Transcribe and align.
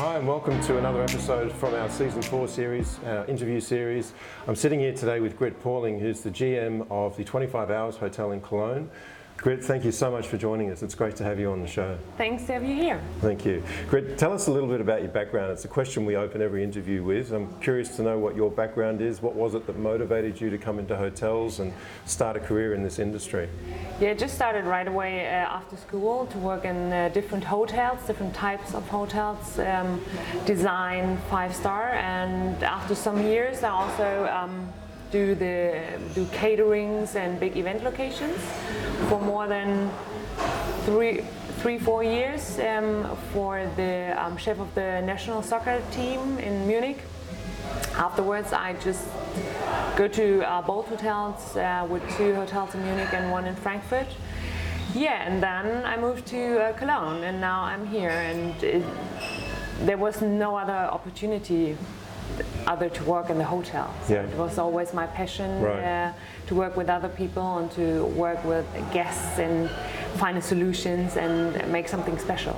Hi, 0.00 0.16
and 0.16 0.26
welcome 0.26 0.58
to 0.62 0.78
another 0.78 1.02
episode 1.02 1.52
from 1.52 1.74
our 1.74 1.90
season 1.90 2.22
four 2.22 2.48
series, 2.48 2.98
our 3.04 3.26
interview 3.26 3.60
series. 3.60 4.14
I'm 4.48 4.56
sitting 4.56 4.80
here 4.80 4.94
today 4.94 5.20
with 5.20 5.36
Grit 5.36 5.60
Pauling, 5.62 6.00
who's 6.00 6.22
the 6.22 6.30
GM 6.30 6.86
of 6.90 7.18
the 7.18 7.22
25 7.22 7.70
Hours 7.70 7.96
Hotel 7.96 8.32
in 8.32 8.40
Cologne. 8.40 8.90
Grit, 9.40 9.64
thank 9.64 9.86
you 9.86 9.90
so 9.90 10.10
much 10.10 10.26
for 10.26 10.36
joining 10.36 10.70
us. 10.70 10.82
It's 10.82 10.94
great 10.94 11.16
to 11.16 11.24
have 11.24 11.40
you 11.40 11.50
on 11.50 11.62
the 11.62 11.66
show. 11.66 11.96
Thanks 12.18 12.44
to 12.44 12.52
have 12.52 12.62
you 12.62 12.74
here. 12.74 13.00
Thank 13.22 13.46
you. 13.46 13.62
Grit, 13.88 14.18
tell 14.18 14.34
us 14.34 14.48
a 14.48 14.52
little 14.52 14.68
bit 14.68 14.82
about 14.82 15.00
your 15.00 15.08
background. 15.08 15.50
It's 15.50 15.64
a 15.64 15.68
question 15.68 16.04
we 16.04 16.14
open 16.14 16.42
every 16.42 16.62
interview 16.62 17.02
with. 17.02 17.32
I'm 17.32 17.58
curious 17.58 17.96
to 17.96 18.02
know 18.02 18.18
what 18.18 18.36
your 18.36 18.50
background 18.50 19.00
is. 19.00 19.22
What 19.22 19.34
was 19.34 19.54
it 19.54 19.66
that 19.66 19.78
motivated 19.78 20.38
you 20.38 20.50
to 20.50 20.58
come 20.58 20.78
into 20.78 20.94
hotels 20.94 21.58
and 21.58 21.72
start 22.04 22.36
a 22.36 22.40
career 22.40 22.74
in 22.74 22.82
this 22.82 22.98
industry? 22.98 23.48
Yeah, 23.98 24.10
I 24.10 24.14
just 24.14 24.34
started 24.34 24.66
right 24.66 24.86
away 24.86 25.24
uh, 25.24 25.30
after 25.30 25.78
school 25.78 26.26
to 26.26 26.36
work 26.38 26.66
in 26.66 26.92
uh, 26.92 27.08
different 27.08 27.42
hotels, 27.42 28.06
different 28.06 28.34
types 28.34 28.74
of 28.74 28.86
hotels, 28.88 29.58
um, 29.58 30.02
design 30.44 31.16
five 31.30 31.56
star, 31.56 31.92
and 31.92 32.62
after 32.62 32.94
some 32.94 33.22
years, 33.22 33.62
I 33.62 33.70
also 33.70 34.28
um, 34.30 34.70
do 35.10 35.34
the 35.34 35.98
do 36.14 36.26
caterings 36.26 37.14
and 37.14 37.40
big 37.40 37.56
event 37.56 37.82
locations 37.82 38.38
for 39.08 39.20
more 39.20 39.46
than 39.46 39.90
three 40.84 41.22
three 41.60 41.78
four 41.78 42.02
years 42.02 42.58
um, 42.60 43.16
for 43.32 43.70
the 43.76 44.14
um, 44.16 44.36
chef 44.36 44.58
of 44.58 44.74
the 44.74 45.02
national 45.02 45.42
soccer 45.42 45.82
team 45.92 46.38
in 46.38 46.66
Munich. 46.66 46.98
Afterwards, 47.96 48.52
I 48.52 48.74
just 48.74 49.06
go 49.96 50.08
to 50.08 50.42
uh, 50.42 50.62
Bold 50.62 50.86
hotels 50.86 51.56
uh, 51.56 51.86
with 51.88 52.02
two 52.16 52.34
hotels 52.34 52.74
in 52.74 52.82
Munich 52.84 53.12
and 53.12 53.30
one 53.30 53.44
in 53.46 53.54
Frankfurt. 53.54 54.06
Yeah, 54.94 55.22
and 55.26 55.42
then 55.42 55.84
I 55.84 55.96
moved 55.96 56.26
to 56.28 56.58
uh, 56.58 56.72
Cologne, 56.72 57.22
and 57.24 57.40
now 57.40 57.62
I'm 57.62 57.86
here. 57.86 58.10
And 58.10 58.62
it, 58.62 58.84
there 59.80 59.98
was 59.98 60.20
no 60.22 60.56
other 60.56 60.72
opportunity 60.72 61.76
other 62.66 62.88
to 62.88 63.04
work 63.04 63.30
in 63.30 63.38
the 63.38 63.44
hotel. 63.44 63.92
So 64.06 64.14
Yeah. 64.14 64.22
It 64.22 64.36
was 64.36 64.58
always 64.58 64.92
my 64.94 65.06
passion 65.06 65.62
Right. 65.62 65.84
uh, 65.84 66.12
to 66.48 66.54
work 66.54 66.76
with 66.76 66.88
other 66.90 67.08
people 67.08 67.58
and 67.58 67.70
to 67.72 68.04
work 68.16 68.44
with 68.44 68.66
guests 68.92 69.38
and 69.38 69.68
find 70.16 70.42
solutions 70.42 71.16
and 71.16 71.54
make 71.72 71.88
something 71.88 72.18
special. 72.18 72.56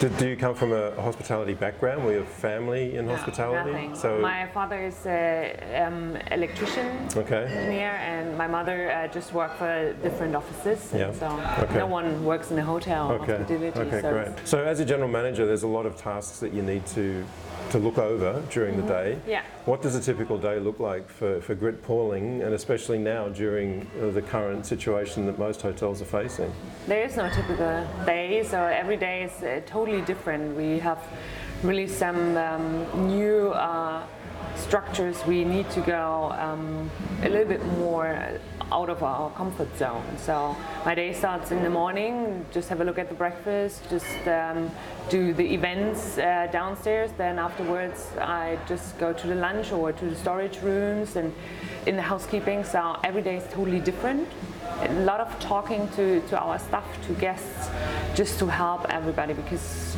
Do, 0.00 0.08
do 0.18 0.28
you 0.28 0.36
come 0.36 0.54
from 0.54 0.72
a 0.72 0.90
hospitality 1.00 1.54
background? 1.54 2.04
Were 2.04 2.14
you 2.14 2.24
family 2.24 2.96
in 2.96 3.06
No, 3.06 3.16
hospitality? 3.16 3.70
Nothing. 3.72 3.94
So, 3.94 4.18
my 4.20 4.46
father 4.54 4.80
is 4.82 5.06
an 5.06 5.84
um, 5.86 6.16
electrician, 6.30 6.88
Okay. 7.16 7.44
engineer, 7.44 7.92
and 8.12 8.36
my 8.38 8.46
mother 8.46 8.90
uh, 8.90 9.08
just 9.08 9.32
worked 9.32 9.58
for 9.58 9.94
different 10.02 10.34
offices. 10.34 10.78
Yeah. 10.94 11.12
So 11.12 11.26
Okay. 11.64 11.78
no 11.78 11.86
one 11.86 12.24
works 12.24 12.50
in 12.50 12.58
a 12.58 12.64
hotel 12.64 13.12
okay, 13.12 13.34
okay, 13.34 14.00
so 14.00 14.10
great. 14.12 14.28
So, 14.44 14.64
as 14.64 14.80
a 14.80 14.84
general 14.84 15.08
manager, 15.08 15.46
there's 15.46 15.62
a 15.62 15.72
lot 15.78 15.86
of 15.86 15.96
tasks 15.96 16.40
that 16.40 16.52
you 16.52 16.62
need 16.62 16.84
to 16.98 17.24
to 17.72 17.78
look 17.78 17.98
over 17.98 18.42
during 18.50 18.76
the 18.76 18.86
day. 18.86 19.16
Mm-hmm. 19.16 19.30
Yeah. 19.30 19.42
What 19.64 19.80
does 19.80 19.94
a 19.94 20.00
typical 20.00 20.38
day 20.38 20.60
look 20.60 20.78
like 20.78 21.08
for, 21.08 21.40
for 21.40 21.54
Grit 21.54 21.82
Pauling, 21.82 22.42
and 22.42 22.54
especially 22.54 22.98
now 22.98 23.28
during 23.28 23.86
uh, 24.00 24.10
the 24.10 24.20
current 24.22 24.66
situation 24.66 25.24
that 25.26 25.38
most 25.38 25.62
hotels 25.62 26.02
are 26.02 26.10
facing? 26.20 26.52
There 26.86 27.02
is 27.02 27.16
no 27.16 27.30
typical 27.30 27.86
day, 28.04 28.44
so 28.44 28.62
every 28.62 28.98
day 28.98 29.22
is 29.22 29.42
uh, 29.42 29.62
totally 29.66 30.02
different. 30.02 30.54
We 30.54 30.78
have 30.80 31.00
really 31.62 31.88
some 31.88 32.36
um, 32.36 33.08
new 33.08 33.48
uh, 33.48 34.02
structures. 34.56 35.16
We 35.26 35.44
need 35.44 35.70
to 35.70 35.80
go 35.80 36.34
um, 36.38 36.90
a 37.22 37.28
little 37.28 37.46
bit 37.46 37.64
more 37.78 38.38
out 38.72 38.90
of 38.90 39.02
our 39.02 39.30
comfort 39.30 39.76
zone. 39.76 40.04
So 40.16 40.56
my 40.84 40.94
day 40.94 41.12
starts 41.12 41.50
in 41.50 41.62
the 41.62 41.70
morning, 41.70 42.44
just 42.52 42.68
have 42.68 42.80
a 42.80 42.84
look 42.84 42.98
at 42.98 43.08
the 43.08 43.14
breakfast, 43.14 43.82
just 43.90 44.26
um, 44.26 44.70
do 45.10 45.32
the 45.32 45.54
events 45.54 46.18
uh, 46.18 46.48
downstairs. 46.50 47.10
Then 47.18 47.38
afterwards, 47.38 48.08
I 48.20 48.58
just 48.66 48.98
go 48.98 49.12
to 49.12 49.26
the 49.26 49.34
lunch 49.34 49.72
or 49.72 49.92
to 49.92 50.04
the 50.04 50.16
storage 50.16 50.58
rooms 50.62 51.16
and 51.16 51.32
in 51.86 51.96
the 51.96 52.02
housekeeping. 52.02 52.64
So 52.64 52.98
every 53.04 53.22
day 53.22 53.36
is 53.36 53.44
totally 53.52 53.80
different 53.80 54.28
a 54.80 54.92
lot 55.04 55.20
of 55.20 55.38
talking 55.38 55.88
to, 55.90 56.20
to 56.28 56.38
our 56.38 56.58
staff, 56.58 56.84
to 57.06 57.12
guests, 57.14 57.68
just 58.14 58.38
to 58.38 58.46
help 58.46 58.86
everybody 58.88 59.34
because 59.34 59.96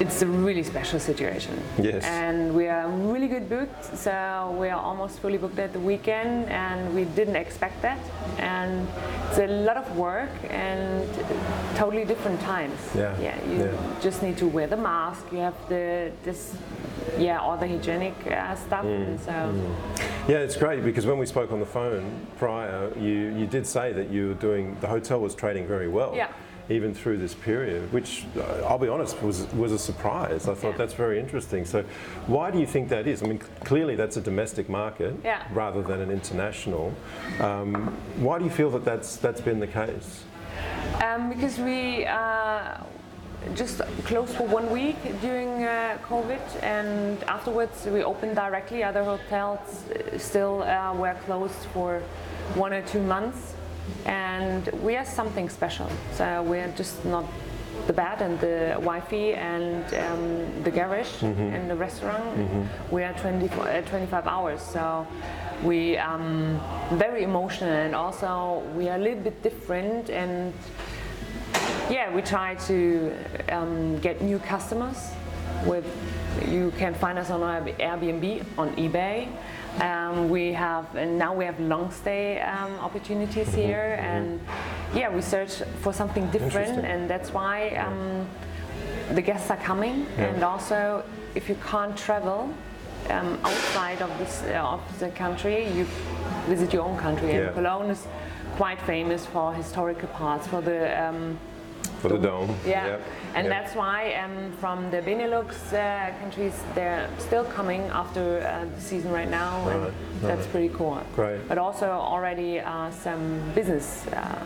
it's 0.00 0.22
a 0.22 0.26
really 0.26 0.62
special 0.62 0.98
situation. 0.98 1.60
Yes. 1.80 2.04
And 2.04 2.54
we 2.54 2.66
are 2.66 2.88
really 2.88 3.28
good 3.28 3.48
booked, 3.48 3.96
so 3.96 4.56
we 4.58 4.68
are 4.68 4.80
almost 4.80 5.20
fully 5.20 5.38
booked 5.38 5.58
at 5.58 5.72
the 5.72 5.78
weekend, 5.78 6.48
and 6.48 6.94
we 6.94 7.04
didn't 7.04 7.36
expect 7.36 7.80
that. 7.82 7.98
And 8.38 8.86
it's 9.28 9.38
a 9.38 9.46
lot 9.46 9.76
of 9.76 9.96
work 9.96 10.30
and 10.50 11.08
totally 11.76 12.04
different 12.04 12.40
times. 12.40 12.78
Yeah, 12.94 13.18
Yeah. 13.20 13.36
You 13.48 13.64
yeah. 13.64 14.00
just 14.00 14.22
need 14.22 14.36
to 14.38 14.46
wear 14.46 14.66
the 14.66 14.76
mask. 14.76 15.24
You 15.32 15.38
have 15.38 15.54
the 15.68 16.10
this, 16.24 16.56
yeah, 17.18 17.38
all 17.38 17.56
the 17.56 17.68
hygienic 17.68 18.14
uh, 18.26 18.54
stuff, 18.56 18.84
Mm, 18.84 19.06
and 19.06 19.20
so. 19.20 19.52
Yeah, 20.26 20.38
it's 20.38 20.56
great 20.56 20.82
because 20.84 21.06
when 21.06 21.18
we 21.18 21.26
spoke 21.26 21.52
on 21.52 21.60
the 21.60 21.66
phone 21.66 22.26
prior, 22.38 22.90
you, 22.98 23.34
you 23.38 23.46
did 23.46 23.66
say 23.66 23.92
that 23.92 24.08
you 24.10 24.28
were 24.28 24.34
doing, 24.34 24.76
the 24.80 24.88
hotel 24.88 25.20
was 25.20 25.34
trading 25.34 25.66
very 25.66 25.88
well. 25.88 26.14
Yeah. 26.16 26.28
Even 26.70 26.94
through 26.94 27.18
this 27.18 27.34
period, 27.34 27.92
which 27.92 28.24
uh, 28.38 28.66
I'll 28.66 28.78
be 28.78 28.88
honest 28.88 29.22
was 29.22 29.46
was 29.52 29.70
a 29.72 29.78
surprise. 29.78 30.48
I 30.48 30.54
thought 30.54 30.72
Yeah. 30.72 30.78
that's 30.78 30.94
very 30.94 31.18
interesting. 31.20 31.66
So, 31.66 31.84
why 32.26 32.50
do 32.50 32.58
you 32.58 32.66
think 32.66 32.88
that 32.88 33.06
is? 33.06 33.22
I 33.22 33.26
mean, 33.26 33.40
clearly 33.64 33.96
that's 33.96 34.16
a 34.16 34.20
domestic 34.22 34.68
market 34.70 35.14
Yeah. 35.22 35.42
rather 35.52 35.82
than 35.82 36.00
an 36.00 36.10
international. 36.10 36.94
Um, 37.40 37.94
why 38.16 38.38
do 38.38 38.44
you 38.44 38.50
feel 38.50 38.70
that 38.70 38.84
that's 38.84 39.16
that's 39.16 39.42
been 39.42 39.60
the 39.60 39.66
case? 39.66 40.24
Um, 41.04 41.28
because 41.28 41.58
we 41.58 42.06
uh, 42.06 42.78
just 43.54 43.82
closed 44.04 44.34
for 44.34 44.46
one 44.46 44.70
week 44.70 44.96
during 45.20 45.64
uh, 45.64 45.98
COVID, 46.08 46.40
and 46.62 47.22
afterwards 47.24 47.84
we 47.86 48.02
opened 48.02 48.36
directly. 48.36 48.82
Other 48.82 49.04
hotels 49.04 49.60
uh, 49.90 50.18
still 50.18 50.62
uh, 50.62 50.94
were 50.94 51.14
closed 51.26 51.62
for 51.74 52.00
one 52.54 52.72
or 52.72 52.82
two 52.82 53.02
months, 53.02 53.53
and 54.04 54.68
we 54.82 54.96
are 54.96 55.04
something 55.04 55.48
special. 55.48 55.88
So 56.12 56.42
we're 56.42 56.72
just 56.76 57.04
not 57.04 57.24
the 57.86 57.92
bed 57.92 58.22
and 58.22 58.38
the 58.40 58.72
Wi-Fi 58.76 59.34
and 59.34 59.84
um, 59.94 60.62
the 60.62 60.70
garage 60.70 61.22
and 61.22 61.70
the 61.70 61.76
restaurant. 61.76 62.68
We 62.90 63.02
are 63.02 63.12
24, 63.14 63.68
uh, 63.68 63.82
25 63.82 64.26
hours, 64.26 64.62
so 64.62 65.06
we 65.62 65.96
um, 65.98 66.60
very 66.92 67.24
emotional 67.24 67.70
and 67.70 67.94
also 67.94 68.62
we 68.76 68.88
are 68.88 68.96
a 68.96 69.02
little 69.02 69.22
bit 69.22 69.42
different 69.42 70.10
and 70.10 70.52
yeah, 71.90 72.14
we 72.14 72.22
try 72.22 72.54
to 72.66 73.14
um, 73.50 73.98
get 74.00 74.22
new 74.22 74.38
customers. 74.38 75.10
With 75.66 75.86
you 76.48 76.72
can 76.78 76.94
find 76.94 77.18
us 77.18 77.30
on 77.30 77.40
Airbnb, 77.40 78.44
on 78.58 78.74
eBay. 78.76 79.28
Um, 79.80 80.30
we 80.30 80.52
have 80.52 80.94
and 80.94 81.18
now 81.18 81.34
we 81.34 81.44
have 81.44 81.58
long 81.58 81.90
stay 81.90 82.40
um, 82.40 82.72
opportunities 82.78 83.52
here, 83.54 83.98
and 84.00 84.40
yeah, 84.94 85.08
we 85.08 85.20
search 85.20 85.62
for 85.80 85.92
something 85.92 86.30
different, 86.30 86.84
and 86.84 87.10
that's 87.10 87.32
why 87.32 87.70
um, 87.70 88.26
the 89.14 89.22
guests 89.22 89.50
are 89.50 89.56
coming. 89.56 90.06
And 90.16 90.42
also, 90.44 91.02
if 91.34 91.48
you 91.48 91.56
can't 91.56 91.96
travel 91.96 92.48
um, 93.10 93.38
outside 93.44 94.00
of 94.00 94.16
this 94.18 94.42
uh, 94.44 94.74
of 94.74 94.80
the 95.00 95.10
country, 95.10 95.68
you 95.68 95.86
visit 96.46 96.72
your 96.72 96.84
own 96.84 96.96
country. 96.96 97.32
Yeah. 97.32 97.46
And 97.46 97.54
Cologne 97.54 97.90
is 97.90 98.06
quite 98.56 98.80
famous 98.82 99.26
for 99.26 99.52
historical 99.52 100.08
parts, 100.08 100.46
for 100.46 100.60
the 100.60 101.04
um, 101.04 101.38
For 102.08 102.16
the 102.18 102.18
dome. 102.18 102.54
yeah, 102.66 102.86
Yep. 102.86 103.00
and 103.34 103.46
Yep. 103.46 103.52
that's 103.54 103.74
why 103.74 104.12
um, 104.22 104.52
from 104.60 104.90
the 104.90 104.98
Benelux 105.00 105.48
uh, 105.72 106.10
countries 106.20 106.52
they're 106.74 107.08
still 107.18 107.44
coming 107.44 107.80
after 107.92 108.40
uh, 108.46 108.66
the 108.74 108.80
season 108.80 109.10
right 109.10 109.30
now, 109.30 109.66
and 109.68 109.84
Right, 109.84 109.92
that's 110.20 110.40
right. 110.42 110.50
pretty 110.52 110.68
cool. 110.74 111.00
Great. 111.16 111.48
But 111.48 111.56
also 111.56 111.86
already 111.88 112.60
uh, 112.60 112.90
some 112.90 113.40
business 113.54 114.06
uh, 114.08 114.38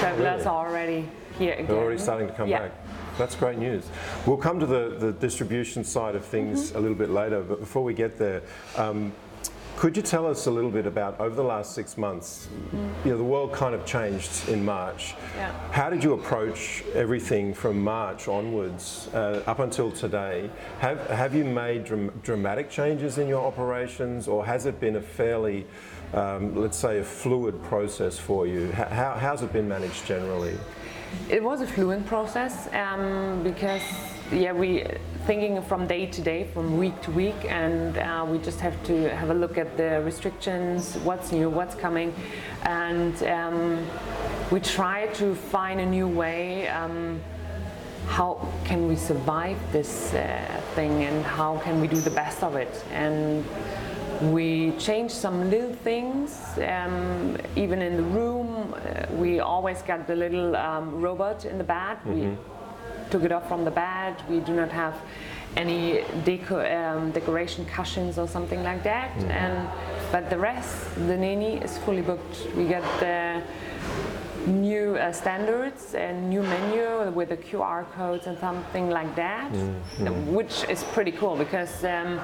travelers 0.00 0.44
Really? 0.44 0.46
are 0.46 0.66
already 0.68 1.08
here 1.38 1.54
again. 1.54 1.66
They're 1.66 1.76
already 1.76 1.98
starting 1.98 2.28
to 2.28 2.34
come 2.34 2.48
Yeah. 2.48 2.60
back. 2.60 2.72
That's 3.18 3.34
great 3.34 3.58
news. 3.58 3.84
We'll 4.26 4.36
come 4.38 4.60
to 4.60 4.66
the, 4.66 4.96
the 4.98 5.12
distribution 5.12 5.82
side 5.84 6.14
of 6.14 6.24
things 6.24 6.68
Mm-hmm. 6.70 6.78
a 6.78 6.80
little 6.80 6.96
bit 6.96 7.10
later, 7.10 7.40
but 7.42 7.58
before 7.58 7.82
we 7.82 7.94
get 7.94 8.16
there, 8.16 8.42
um, 8.76 9.12
could 9.76 9.96
you 9.96 10.02
tell 10.02 10.26
us 10.26 10.46
a 10.46 10.50
little 10.50 10.70
bit 10.70 10.86
about 10.86 11.18
over 11.18 11.34
the 11.34 11.42
last 11.42 11.74
six 11.74 11.96
months? 11.98 12.48
You 13.04 13.10
know, 13.12 13.16
the 13.18 13.24
world 13.24 13.52
kind 13.52 13.74
of 13.74 13.84
changed 13.84 14.48
in 14.48 14.64
March. 14.64 15.14
Yeah. 15.36 15.52
How 15.70 15.90
did 15.90 16.04
you 16.04 16.12
approach 16.12 16.84
everything 16.94 17.52
from 17.52 17.82
March 17.82 18.28
onwards 18.28 19.08
uh, 19.12 19.42
up 19.46 19.58
until 19.58 19.90
today? 19.90 20.50
Have 20.78 21.04
have 21.08 21.34
you 21.34 21.44
made 21.44 21.84
dram- 21.84 22.12
dramatic 22.22 22.70
changes 22.70 23.18
in 23.18 23.26
your 23.28 23.44
operations, 23.44 24.28
or 24.28 24.44
has 24.46 24.66
it 24.66 24.78
been 24.78 24.96
a 24.96 25.00
fairly, 25.02 25.66
um, 26.14 26.54
let's 26.54 26.78
say, 26.78 26.98
a 27.00 27.04
fluid 27.04 27.60
process 27.64 28.18
for 28.18 28.46
you? 28.46 28.68
H- 28.68 28.74
How, 28.88 29.14
how's 29.18 29.42
it 29.42 29.52
been 29.52 29.68
managed 29.68 30.06
generally? 30.06 30.56
It 31.28 31.42
was 31.42 31.60
a 31.60 31.66
fluent 31.66 32.06
process 32.06 32.68
um, 32.72 33.42
because 33.42 33.82
yeah 34.32 34.52
we 34.52 34.84
thinking 35.26 35.62
from 35.62 35.86
day 35.86 36.06
to 36.06 36.20
day, 36.20 36.48
from 36.52 36.76
week 36.78 37.00
to 37.02 37.10
week, 37.12 37.44
and 37.44 37.96
uh, 37.98 38.26
we 38.28 38.38
just 38.38 38.60
have 38.60 38.82
to 38.84 39.14
have 39.14 39.30
a 39.30 39.34
look 39.34 39.56
at 39.56 39.76
the 39.76 40.00
restrictions, 40.02 40.96
what's 41.04 41.30
new, 41.30 41.48
what's 41.48 41.74
coming, 41.74 42.12
and 42.62 43.22
um, 43.24 43.86
we 44.50 44.58
try 44.58 45.06
to 45.08 45.34
find 45.34 45.80
a 45.80 45.86
new 45.86 46.08
way. 46.08 46.68
Um, 46.68 47.20
how 48.08 48.48
can 48.64 48.88
we 48.88 48.96
survive 48.96 49.56
this 49.70 50.12
uh, 50.12 50.60
thing 50.74 51.04
and 51.04 51.24
how 51.24 51.58
can 51.58 51.80
we 51.80 51.86
do 51.86 51.96
the 51.96 52.10
best 52.10 52.42
of 52.42 52.56
it 52.56 52.84
and 52.90 53.44
we 54.32 54.72
change 54.72 55.10
some 55.10 55.48
little 55.48 55.72
things 55.72 56.58
um, 56.58 57.36
even 57.54 57.80
in 57.80 57.96
the 57.96 58.02
room 58.02 58.74
uh, 58.74 59.06
we 59.12 59.38
always 59.38 59.82
got 59.82 60.06
the 60.08 60.16
little 60.16 60.54
um, 60.56 61.00
robot 61.00 61.44
in 61.44 61.58
the 61.58 61.64
bed 61.64 61.96
we 62.04 62.36
took 63.12 63.24
it 63.24 63.32
off 63.32 63.46
from 63.46 63.62
the 63.64 63.70
bed 63.70 64.14
we 64.28 64.40
do 64.40 64.54
not 64.54 64.70
have 64.70 64.94
any 65.54 66.00
deco, 66.24 66.56
um, 66.78 67.10
decoration 67.12 67.62
cushions 67.66 68.18
or 68.18 68.26
something 68.26 68.62
like 68.62 68.82
that. 68.82 69.10
And 69.42 69.68
but 70.10 70.30
the 70.30 70.38
rest 70.38 70.72
the 70.94 71.16
Neni 71.24 71.62
is 71.62 71.76
fully 71.84 72.00
booked. 72.00 72.36
We 72.56 72.64
get 72.66 72.82
the 73.00 73.42
new 74.50 74.96
uh, 74.96 75.12
standards 75.12 75.94
and 75.94 76.30
new 76.30 76.42
menu 76.42 77.10
with 77.18 77.28
the 77.28 77.36
QR 77.36 77.84
codes 77.92 78.26
and 78.26 78.38
something 78.38 78.88
like 78.88 79.14
that, 79.16 79.50
which 80.38 80.64
is 80.70 80.82
pretty 80.94 81.12
cool 81.12 81.36
because 81.36 81.84
um, 81.84 82.18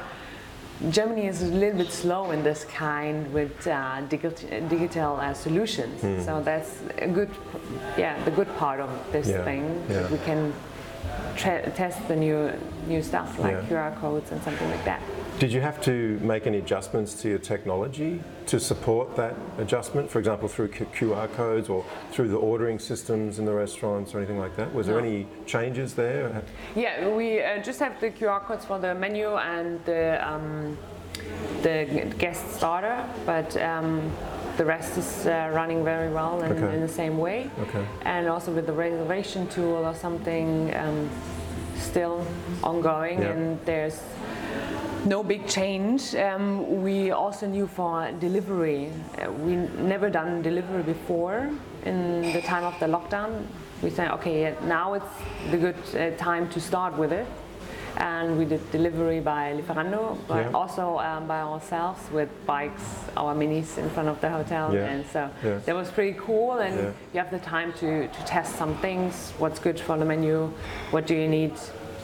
Germany 0.90 1.26
is 1.26 1.42
a 1.42 1.46
little 1.62 1.78
bit 1.84 1.92
slow 1.92 2.30
in 2.30 2.42
this 2.42 2.64
kind 2.64 3.30
with 3.34 3.66
uh, 3.66 4.00
digital, 4.08 4.32
digital 4.68 5.16
uh, 5.16 5.34
solutions. 5.34 6.00
So 6.24 6.40
that's 6.42 6.70
a 6.98 7.08
good, 7.08 7.30
yeah, 7.98 8.14
the 8.24 8.30
good 8.30 8.48
part 8.56 8.80
of 8.80 8.90
this 9.12 9.28
Yeah, 9.28 9.44
thing. 9.44 9.64
yeah. 9.90 10.10
We 10.10 10.18
can 10.18 10.52
tra- 11.36 11.68
test 11.70 12.06
the 12.08 12.16
new 12.16 12.50
new 12.86 13.02
stuff 13.02 13.38
like 13.38 13.52
Yeah. 13.52 13.68
QR 13.90 14.00
codes 14.00 14.32
and 14.32 14.42
something 14.42 14.68
like 14.70 14.84
that. 14.84 15.00
Did 15.38 15.52
you 15.52 15.60
have 15.60 15.80
to 15.82 16.18
make 16.20 16.46
any 16.48 16.58
adjustments 16.58 17.14
to 17.22 17.28
your 17.28 17.38
technology 17.38 18.20
to 18.46 18.58
support 18.58 19.14
that 19.16 19.34
adjustment? 19.58 20.10
For 20.10 20.18
example, 20.18 20.48
through 20.48 20.68
Q- 20.68 20.86
QR 20.96 21.28
codes 21.36 21.68
or 21.68 21.84
through 22.10 22.28
the 22.28 22.36
ordering 22.38 22.78
systems 22.80 23.38
in 23.38 23.44
the 23.44 23.52
restaurants 23.52 24.14
or 24.14 24.18
anything 24.18 24.38
like 24.40 24.56
that? 24.56 24.74
Was 24.74 24.86
there 24.88 24.98
any 24.98 25.26
changes 25.46 25.94
there? 25.94 26.42
Yeah, 26.74 27.08
we 27.08 27.40
uh, 27.42 27.62
just 27.62 27.78
have 27.78 28.00
the 28.00 28.10
QR 28.10 28.40
codes 28.40 28.64
for 28.64 28.78
the 28.80 28.94
menu 28.94 29.28
and 29.36 29.84
the 29.84 30.18
um, 30.28 30.76
the 31.62 31.86
guest 32.18 32.54
starter, 32.54 33.04
but 33.26 33.56
um, 33.62 34.10
the 34.58 34.64
rest 34.64 34.98
is 34.98 35.26
uh, 35.26 35.50
running 35.54 35.84
very 35.84 36.10
well 36.12 36.42
and 36.42 36.52
Okay. 36.52 36.74
in 36.74 36.80
the 36.80 36.92
same 37.02 37.16
way. 37.16 37.48
Okay. 37.62 37.84
And 38.04 38.28
also 38.28 38.50
with 38.52 38.66
the 38.66 38.72
reservation 38.72 39.46
tool 39.46 39.86
or 39.86 39.94
something, 39.94 40.74
um, 40.74 41.08
still 41.76 42.26
ongoing, 42.62 43.22
Yeah. 43.22 43.30
and 43.32 43.58
there's 43.64 44.00
no 45.06 45.22
big 45.22 45.46
change. 45.46 46.14
Um, 46.16 46.82
we 46.82 47.12
also 47.12 47.46
knew 47.46 47.66
for 47.66 48.10
delivery, 48.20 48.90
uh, 48.90 49.30
we 49.30 49.54
never 49.94 50.10
done 50.10 50.42
delivery 50.42 50.82
before 50.82 51.48
in 51.84 52.32
the 52.32 52.42
time 52.42 52.64
of 52.64 52.74
the 52.80 52.86
lockdown. 52.86 53.30
We 53.82 53.90
said, 53.90 54.10
okay, 54.10 54.54
now 54.66 54.94
it's 54.94 55.14
the 55.52 55.56
good 55.56 55.76
uh, 55.94 56.16
time 56.16 56.48
to 56.50 56.60
start 56.60 56.98
with 56.98 57.12
it. 57.12 57.26
And 57.98 58.38
we 58.38 58.44
did 58.44 58.60
delivery 58.70 59.18
by 59.20 59.54
Lieferando, 59.56 60.16
but 60.28 60.36
Yeah. 60.46 60.50
also 60.54 60.98
um, 60.98 61.26
by 61.26 61.40
ourselves 61.40 62.00
with 62.12 62.28
bikes, 62.46 62.84
our 63.16 63.34
minis 63.34 63.76
in 63.76 63.90
front 63.90 64.08
of 64.08 64.20
the 64.20 64.30
hotel. 64.30 64.72
Yeah. 64.72 64.84
And 64.86 65.04
so 65.12 65.28
that 65.66 65.74
was 65.74 65.90
pretty 65.90 66.16
cool. 66.18 66.52
And 66.60 66.94
you 67.12 67.18
have 67.20 67.30
the 67.32 67.40
time 67.40 67.72
to, 67.80 68.06
to 68.06 68.24
test 68.24 68.54
some 68.56 68.76
things, 68.76 69.32
what's 69.38 69.58
good 69.58 69.80
for 69.80 69.98
the 69.98 70.04
menu, 70.04 70.52
what 70.92 71.06
do 71.08 71.14
you 71.16 71.26
need. 71.28 71.54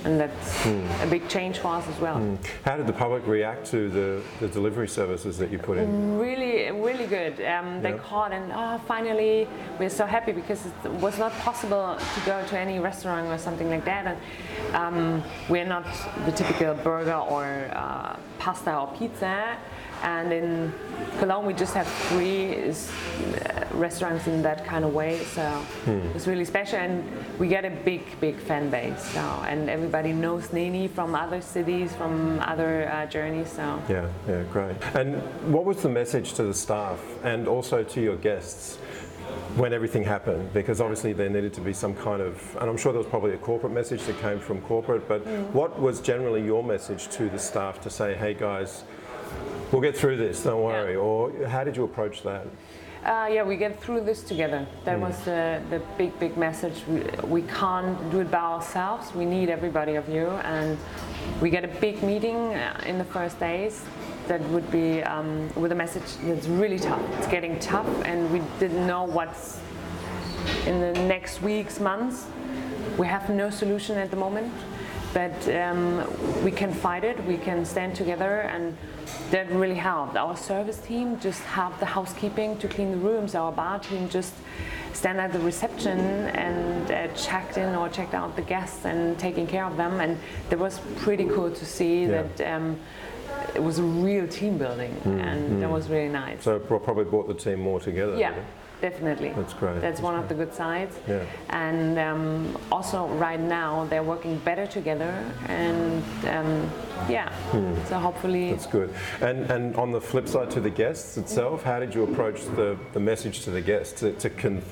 And 0.05 0.21
that's 0.21 0.63
Hmm. 0.65 0.85
a 1.03 1.07
big 1.07 1.29
change 1.29 1.59
for 1.59 1.69
us 1.69 1.89
as 1.89 1.99
well. 1.99 2.21
How 2.65 2.77
did 2.77 2.87
the 2.87 2.93
public 2.93 3.27
react 3.27 3.65
to 3.71 3.89
the, 3.89 4.23
the 4.39 4.49
delivery 4.49 4.87
services 4.87 5.39
that 5.39 5.51
you 5.51 5.59
put 5.59 5.79
in? 5.79 6.19
Really, 6.19 6.71
really 6.71 7.07
good. 7.07 7.41
Um, 7.43 7.81
they 7.81 7.93
Yeah. 7.93 7.99
called 7.99 8.33
and 8.33 8.53
oh, 8.55 8.79
finally 8.87 9.49
we're 9.79 9.89
so 9.89 10.05
happy 10.05 10.33
because 10.33 10.67
it 10.67 10.91
was 11.01 11.19
not 11.19 11.33
possible 11.39 11.97
to 11.97 12.21
go 12.27 12.45
to 12.47 12.59
any 12.59 12.79
restaurant 12.81 13.27
or 13.29 13.39
something 13.39 13.71
like 13.71 13.87
that. 13.87 14.05
And 14.07 14.75
um, 14.77 15.23
we're 15.49 15.65
not 15.67 15.87
the 16.27 16.33
typical 16.33 16.75
burger 16.75 17.15
or 17.35 17.71
uh, 17.73 18.17
pasta 18.39 18.77
or 18.77 18.89
pizza. 18.99 19.57
And 20.05 20.33
in 20.33 20.73
Cologne, 21.19 21.47
we 21.47 21.55
just 21.55 21.73
have 21.73 21.89
three 22.09 22.55
uh, 22.55 23.65
restaurants 23.73 24.27
in 24.27 24.43
that 24.43 24.67
kind 24.67 24.85
of 24.85 24.93
way. 24.93 25.25
So 25.25 25.65
it's 26.15 26.27
really 26.27 26.45
special, 26.45 26.79
and 26.79 27.03
we 27.39 27.49
get 27.49 27.65
a 27.65 27.71
big, 27.71 28.03
big 28.21 28.37
fan 28.37 28.69
base. 28.69 29.03
So 29.13 29.21
and 29.49 29.71
everybody 29.71 30.13
knows 30.13 30.49
Neni 30.49 30.91
from 30.91 31.15
other 31.15 31.41
cities, 31.41 31.95
from 31.95 32.39
other 32.41 32.91
uh, 32.93 33.07
journeys. 33.07 33.51
So. 33.51 33.83
Yeah, 33.89 34.09
yeah, 34.29 34.43
great. 34.53 34.77
And 34.95 35.17
what 35.51 35.65
was 35.65 35.83
the 35.83 35.89
message 35.89 36.35
to 36.35 36.43
the 36.43 36.55
staff 36.55 37.01
and 37.23 37.49
also 37.49 37.83
to 37.83 38.01
your 38.01 38.17
guests 38.17 38.77
when 39.57 39.73
everything 39.73 40.05
happened? 40.05 40.53
Because 40.53 40.83
obviously 40.83 41.15
there 41.15 41.31
needed 41.31 41.55
to 41.55 41.63
be 41.63 41.73
some 41.73 41.95
kind 41.95 42.21
of, 42.21 42.57
and 42.61 42.69
I'm 42.69 42.77
sure 42.77 42.93
there 42.93 43.01
was 43.01 43.09
probably 43.09 43.33
a 43.33 43.39
corporate 43.39 43.73
message 43.73 44.03
that 44.03 44.21
came 44.21 44.39
from 44.39 44.61
corporate, 44.63 45.09
but 45.09 45.27
what 45.55 45.81
was 45.81 46.01
generally 46.01 46.45
your 46.45 46.63
message 46.63 47.09
to 47.17 47.31
the 47.31 47.39
staff 47.39 47.81
to 47.81 47.91
say, 47.91 48.15
hey 48.15 48.35
guys, 48.35 48.85
we'll 49.75 49.83
get 49.83 49.97
through 49.97 50.17
this, 50.17 50.45
don't 50.45 50.63
worry? 50.63 50.93
Yeah. 50.93 50.99
Or 50.99 51.47
how 51.49 51.65
did 51.65 51.77
you 51.77 51.83
approach 51.83 52.23
that? 52.23 52.47
Uh, 53.05 53.29
yeah, 53.31 53.43
we 53.43 53.57
get 53.57 53.83
through 53.83 54.01
this 54.01 54.23
together. 54.23 54.67
That 54.85 54.99
was 54.99 55.19
the, 55.25 55.61
the 55.69 55.83
big, 55.99 56.19
big 56.19 56.39
message. 56.39 56.83
We, 56.89 57.03
we 57.27 57.43
can't 57.43 57.99
do 58.11 58.21
it 58.21 58.31
by 58.31 58.39
ourselves. 58.39 59.13
We 59.15 59.27
need 59.27 59.51
everybody 59.51 59.97
of 59.97 60.09
you. 60.09 60.29
And 60.29 60.79
we 61.43 61.51
get 61.51 61.65
a 61.65 61.69
big 61.69 62.03
meeting 62.03 62.55
uh, 62.55 62.83
in 62.87 62.97
the 62.99 63.05
first 63.05 63.39
days 63.41 63.85
that 64.29 64.41
would 64.49 64.71
be 64.71 65.03
um, 65.03 65.53
with 65.55 65.73
a 65.73 65.75
message 65.75 66.17
that's 66.23 66.47
really 66.47 66.79
tough. 66.79 67.03
It's 67.19 67.27
getting 67.27 67.59
tough, 67.59 67.89
and 68.07 68.33
we 68.33 68.41
didn't 68.59 68.87
know 68.87 69.03
what's 69.03 69.61
in 70.67 70.81
the 70.81 70.93
next 71.03 71.43
weeks, 71.43 71.81
months. 71.81 72.27
We 72.97 73.07
have 73.09 73.29
no 73.29 73.51
solution 73.51 73.99
at 73.99 74.11
the 74.11 74.17
moment, 74.17 74.53
but 75.15 75.49
um, 75.55 76.05
we 76.45 76.51
can 76.51 76.73
fight 76.73 77.05
it. 77.05 77.25
We 77.25 77.37
can 77.39 77.65
stand 77.65 77.95
together, 77.95 78.41
and 78.41 78.77
that 79.31 79.49
really 79.51 79.77
helped. 79.77 80.17
Our 80.17 80.37
service 80.37 80.79
team 80.79 81.19
just 81.21 81.41
helped 81.45 81.79
the 81.79 81.87
housekeeping 81.87 82.59
to 82.59 82.69
clean 82.69 82.91
the 82.91 82.97
rooms. 82.97 83.35
Our 83.35 83.53
bar 83.53 83.79
team 83.79 84.09
just 84.09 84.35
stand 84.93 85.21
at 85.21 85.33
the 85.33 85.39
reception 85.39 85.99
and 85.99 86.91
uh, 86.91 87.09
checked 87.15 87.57
in 87.59 87.75
or 87.75 87.89
checked 87.89 88.15
out 88.15 88.35
the 88.37 88.43
guests 88.43 88.85
and 88.85 89.19
taking 89.19 89.47
care 89.47 89.65
of 89.65 89.77
them. 89.77 90.01
And 90.01 90.19
that 90.51 90.59
was 90.59 90.81
pretty 90.97 91.25
cool 91.27 91.51
to 91.51 91.65
see 91.65 92.05
Yeah. 92.07 92.25
that. 92.37 92.55
Um, 92.55 92.79
it 93.55 93.63
was 93.63 93.79
a 93.79 93.83
real 93.83 94.27
team 94.27 94.59
building, 94.59 94.95
and 95.05 95.63
that 95.63 95.71
was 95.71 95.89
really 95.89 96.09
nice. 96.09 96.43
So 96.43 96.57
it 96.57 96.67
probably 96.67 97.05
brought 97.05 97.29
the 97.29 97.35
team 97.35 97.61
more 97.61 97.79
together. 97.81 98.17
Yeah? 98.17 98.35
Definitely. 98.81 99.31
That's 99.31 99.55
great, 99.55 99.81
That's 99.81 99.83
that's 99.83 100.01
one 100.01 100.17
of 100.17 100.29
the 100.29 100.35
good 100.35 100.53
sides. 100.55 100.97
Yeah. 101.09 101.25
And 101.51 101.99
um, 101.99 102.59
also, 102.71 103.07
right 103.07 103.41
now, 103.41 103.87
they're 103.91 104.03
working 104.03 104.39
better 104.39 104.67
together, 104.67 105.13
and 105.47 106.03
um, 106.27 106.71
yeah. 107.09 107.33
So 107.89 107.99
hopefully, 107.99 108.45
Hmm. 108.47 108.51
That's 108.53 108.67
good. 108.67 108.95
And 109.21 109.51
and 109.51 109.77
on 109.77 109.93
the 109.93 110.01
flip 110.01 110.29
side 110.29 110.51
to 110.53 110.61
the 110.61 110.71
guests 110.71 111.17
itself, 111.17 111.63
how 111.63 111.79
did 111.81 111.95
you 111.95 112.05
approach 112.05 112.45
the, 112.57 112.77
the 112.93 113.01
message 113.01 113.41
to 113.45 113.51
the 113.51 113.61
guests 113.61 114.01
to, 114.01 114.13
to 114.13 114.31
con- 114.31 114.63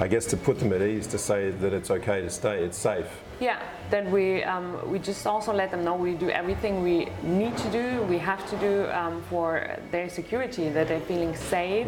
I 0.00 0.08
guess 0.08 0.26
to 0.26 0.36
put 0.36 0.58
them 0.58 0.72
at 0.72 0.82
ease 0.82 1.06
to 1.08 1.18
say 1.18 1.50
that 1.50 1.72
it's 1.72 1.90
okay 1.90 2.20
to 2.22 2.30
stay, 2.30 2.62
it's 2.62 2.78
safe. 2.78 3.06
yeah, 3.40 3.60
that 3.90 4.10
we 4.10 4.42
um, 4.44 4.66
we 4.90 4.98
just 4.98 5.26
also 5.26 5.52
let 5.52 5.70
them 5.70 5.84
know 5.84 5.94
we 5.94 6.14
do 6.14 6.30
everything 6.30 6.82
we 6.82 7.08
need 7.22 7.54
to 7.58 7.68
do, 7.70 8.02
we 8.08 8.18
have 8.18 8.48
to 8.48 8.56
do 8.56 8.86
um, 8.90 9.22
for 9.28 9.76
their 9.90 10.08
security, 10.08 10.70
that 10.70 10.88
they're 10.88 11.00
feeling 11.00 11.34
safe, 11.36 11.86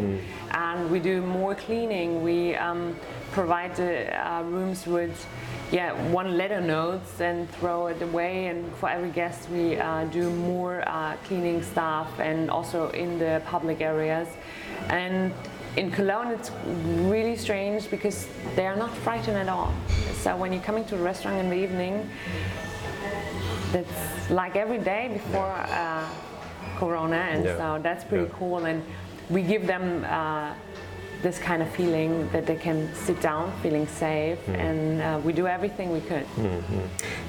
and 0.51 0.91
we 0.91 0.99
do 0.99 1.21
more 1.21 1.55
cleaning. 1.55 2.21
We 2.21 2.55
um, 2.55 2.95
provide 3.31 3.75
the 3.75 3.93
uh, 4.13 4.43
rooms 4.43 4.85
with 4.85 5.25
yeah 5.71 5.93
one 6.11 6.37
letter 6.37 6.61
notes 6.61 7.19
and 7.19 7.49
throw 7.57 7.87
it 7.87 8.01
away. 8.01 8.47
And 8.47 8.71
for 8.75 8.89
every 8.89 9.11
guest, 9.11 9.49
we 9.49 9.75
uh, 9.77 10.05
do 10.05 10.29
more 10.29 10.87
uh, 10.87 11.17
cleaning 11.25 11.63
stuff, 11.63 12.19
and 12.19 12.49
also 12.51 12.89
in 12.91 13.17
the 13.17 13.41
public 13.45 13.81
areas, 13.81 14.27
and. 14.89 15.33
In 15.77 15.91
Cologne, 15.91 16.31
it's 16.31 16.51
really 16.65 17.35
strange 17.35 17.89
because 17.89 18.27
they 18.55 18.65
are 18.65 18.75
not 18.75 18.91
frightened 18.97 19.37
at 19.37 19.47
all. 19.49 19.71
So 20.21 20.35
when 20.35 20.51
you're 20.51 20.63
coming 20.63 20.83
to 20.85 20.95
a 20.95 20.99
restaurant 21.01 21.37
in 21.37 21.49
the 21.49 21.55
evening, 21.55 22.09
that's 23.71 24.29
like 24.31 24.55
every 24.55 24.79
day 24.79 25.09
before 25.13 25.51
uh, 25.51 26.05
Corona, 26.77 27.17
and 27.17 27.45
Yeah. 27.45 27.57
so 27.57 27.79
that's 27.81 28.03
pretty 28.03 28.25
Yeah. 28.25 28.37
cool. 28.39 28.65
And 28.65 28.83
we 29.29 29.41
give 29.43 29.67
them 29.67 30.03
uh, 30.05 30.53
this 31.21 31.37
kind 31.37 31.61
of 31.61 31.69
feeling 31.71 32.29
that 32.29 32.45
they 32.45 32.55
can 32.55 32.89
sit 32.95 33.19
down, 33.21 33.51
feeling 33.61 33.85
safe, 33.87 34.39
Hmm. 34.45 34.55
and 34.55 35.01
uh, 35.01 35.19
we 35.23 35.33
do 35.33 35.47
everything 35.47 35.91
we 35.91 35.99
could. 36.01 36.25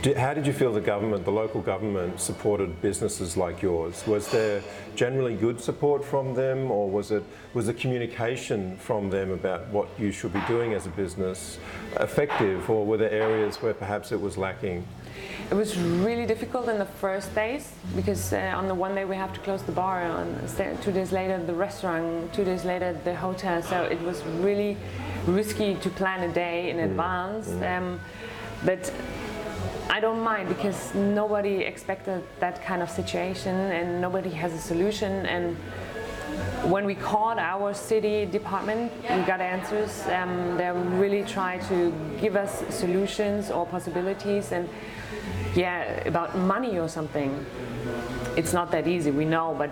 Did, 0.03 0.17
how 0.17 0.33
did 0.35 0.47
you 0.47 0.53
feel 0.53 0.73
the 0.73 0.81
government, 0.81 1.25
the 1.25 1.33
local 1.33 1.61
government, 1.61 2.21
supported 2.21 2.81
businesses 2.81 3.37
like 3.37 3.63
yours? 3.63 4.07
Was 4.07 4.29
there 4.31 4.63
generally 4.95 5.35
good 5.35 5.61
support 5.61 6.05
from 6.05 6.35
them, 6.35 6.71
or 6.71 6.89
was 6.89 7.11
it 7.11 7.25
was 7.53 7.67
the 7.67 7.75
communication 7.75 8.77
from 8.77 9.11
them 9.11 9.33
about 9.33 9.67
what 9.69 9.89
you 9.99 10.13
should 10.13 10.33
be 10.33 10.43
doing 10.47 10.73
as 10.73 10.87
a 10.87 10.91
business 10.91 11.59
effective, 11.99 12.71
or 12.71 12.87
were 12.87 12.97
there 12.97 13.11
areas 13.11 13.61
where 13.61 13.75
perhaps 13.75 14.13
it 14.13 14.21
was 14.21 14.37
lacking? 14.39 14.87
It 15.51 15.55
was 15.55 15.77
really 15.79 16.27
difficult 16.27 16.69
in 16.69 16.79
the 16.79 16.87
first 16.87 17.35
days 17.35 17.73
because 17.97 18.33
uh, 18.33 18.55
on 18.55 18.69
the 18.69 18.75
one 18.75 18.95
day 18.95 19.05
we 19.05 19.17
have 19.17 19.33
to 19.33 19.41
close 19.41 19.63
the 19.63 19.73
bar, 19.73 20.05
on 20.05 20.39
two 20.81 20.93
days 20.93 21.11
later 21.13 21.43
the 21.43 21.55
restaurant, 21.55 22.33
two 22.33 22.45
days 22.45 22.65
later 22.65 22.97
the 23.05 23.15
hotel. 23.15 23.63
So 23.63 23.83
it 23.83 24.01
was 24.03 24.23
really 24.41 24.77
risky 25.27 25.75
to 25.77 25.91
plan 25.91 26.29
a 26.29 26.33
day 26.33 26.71
in 26.71 26.79
advance. 26.79 27.51
Um, 27.63 28.01
but 28.65 28.93
I 29.91 29.99
don't 29.99 30.21
mind 30.21 30.49
because 30.49 30.95
nobody 30.95 31.63
expected 31.63 32.23
that 32.39 32.63
kind 32.65 32.81
of 32.81 32.89
situation 32.89 33.57
and 33.57 34.01
nobody 34.01 34.31
has 34.31 34.53
a 34.53 34.59
solution. 34.59 35.27
And 35.27 35.57
when 36.71 36.85
we 36.85 36.95
called 36.95 37.39
our 37.39 37.75
city 37.75 38.25
department, 38.25 38.93
we 39.03 39.23
got 39.23 39.41
answers. 39.41 40.07
Um, 40.07 40.57
they 40.57 40.71
really 40.71 41.25
try 41.25 41.59
to 41.69 41.93
give 42.21 42.37
us 42.37 42.63
solutions 42.73 43.51
or 43.51 43.67
possibilities. 43.67 44.53
And 44.53 44.69
yeah, 45.55 46.09
about 46.09 46.37
money 46.37 46.79
or 46.79 46.89
something, 46.89 47.45
it's 48.37 48.53
not 48.53 48.71
that 48.71 48.87
easy. 48.87 49.11
We 49.11 49.25
know, 49.25 49.55
but 49.59 49.71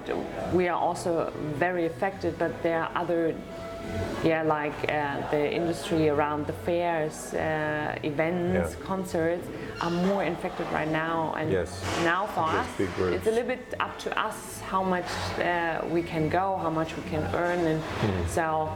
we 0.52 0.68
are 0.68 0.78
also 0.78 1.32
very 1.58 1.86
affected. 1.86 2.38
But 2.38 2.62
there 2.62 2.82
are 2.82 2.90
other 2.94 3.34
yeah, 4.22 4.42
like 4.42 4.74
uh, 4.90 5.30
the 5.30 5.50
industry 5.50 6.10
around 6.10 6.46
the 6.46 6.52
fairs, 6.52 7.32
uh, 7.32 7.96
events, 8.02 8.76
Yeah. 8.78 8.86
concerts 8.86 9.46
are 9.80 9.90
more 9.90 10.24
infected 10.24 10.66
right 10.72 10.90
now. 10.90 11.34
And 11.38 11.50
Yes. 11.50 11.82
now 12.04 12.26
for 12.26 12.40
us, 12.42 12.66
it's 12.78 13.26
a 13.26 13.30
little 13.30 13.48
bit 13.48 13.74
up 13.80 13.96
to 14.00 14.10
us 14.26 14.60
how 14.70 14.82
much 14.82 15.06
uh, 15.38 15.80
we 15.90 16.02
can 16.02 16.28
go, 16.28 16.58
how 16.62 16.68
much 16.70 16.94
we 16.96 17.02
can 17.10 17.22
earn, 17.34 17.60
and 17.66 17.80
Hmm. 17.80 18.26
so. 18.28 18.68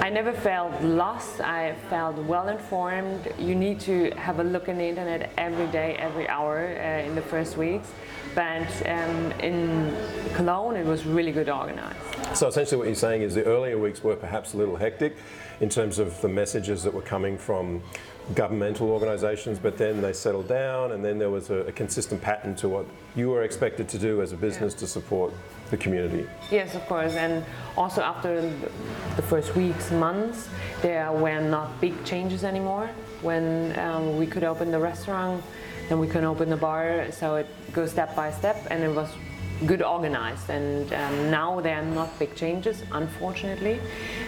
I 0.00 0.10
never 0.10 0.32
felt 0.32 0.80
lost. 0.82 1.40
I 1.40 1.74
felt 1.90 2.16
well 2.16 2.48
informed. 2.48 3.32
You 3.38 3.54
need 3.54 3.80
to 3.80 4.10
have 4.12 4.38
a 4.38 4.44
look 4.44 4.68
in 4.68 4.78
the 4.78 4.84
internet 4.84 5.32
every 5.36 5.66
day, 5.68 5.96
every 5.96 6.28
hour 6.28 6.58
uh, 6.58 7.06
in 7.06 7.14
the 7.14 7.22
first 7.22 7.56
weeks. 7.56 7.90
But 8.34 8.68
um, 8.86 9.32
in 9.40 9.96
Cologne, 10.34 10.76
it 10.76 10.84
was 10.84 11.06
really 11.06 11.32
good 11.32 11.48
organized. 11.48 11.96
So 12.34 12.48
essentially 12.48 12.76
what 12.76 12.86
you're 12.86 12.94
saying 12.94 13.22
is 13.22 13.34
the 13.34 13.44
earlier 13.44 13.78
weeks 13.78 14.04
were 14.04 14.16
perhaps 14.16 14.54
a 14.54 14.58
little 14.58 14.76
hectic 14.76 15.16
in 15.60 15.68
terms 15.68 15.98
of 15.98 16.20
the 16.20 16.28
messages 16.28 16.82
that 16.82 16.92
were 16.92 17.02
coming 17.02 17.38
from 17.38 17.82
governmental 18.34 18.90
organisations, 18.90 19.58
but 19.58 19.78
then 19.78 20.02
they 20.02 20.12
settled 20.12 20.48
down 20.48 20.92
and 20.92 21.04
then 21.04 21.18
there 21.18 21.30
was 21.30 21.50
a, 21.50 21.60
a 21.60 21.72
consistent 21.72 22.20
pattern 22.20 22.54
to 22.56 22.68
what 22.68 22.84
you 23.14 23.30
were 23.30 23.42
expected 23.42 23.88
to 23.88 23.98
do 23.98 24.20
as 24.20 24.32
a 24.32 24.36
business 24.36 24.74
to 24.74 24.86
support 24.86 25.32
the 25.70 25.76
community. 25.76 26.28
Yes, 26.50 26.74
of 26.74 26.86
course, 26.86 27.14
and 27.14 27.44
also 27.76 28.02
after 28.02 28.40
the 29.16 29.22
first 29.22 29.54
weeks, 29.56 29.90
months, 29.90 30.48
there 30.82 31.10
were 31.12 31.40
not 31.40 31.80
big 31.80 32.04
changes 32.04 32.44
anymore. 32.44 32.90
When 33.22 33.78
um, 33.78 34.16
we 34.18 34.26
could 34.26 34.44
open 34.44 34.70
the 34.70 34.78
restaurant, 34.78 35.42
then 35.88 35.98
we 35.98 36.08
can 36.08 36.24
open 36.24 36.50
the 36.50 36.56
bar, 36.56 37.10
so 37.10 37.36
it 37.36 37.46
goes 37.72 37.90
step 37.90 38.14
by 38.14 38.30
step, 38.30 38.66
and 38.70 38.82
it 38.82 38.94
was 38.94 39.10
good 39.64 39.80
organized. 39.82 40.50
And 40.50 40.92
um, 40.92 41.30
now 41.30 41.60
there 41.60 41.76
are 41.76 41.84
not 41.84 42.18
big 42.18 42.34
changes, 42.34 42.82
unfortunately, 42.92 43.80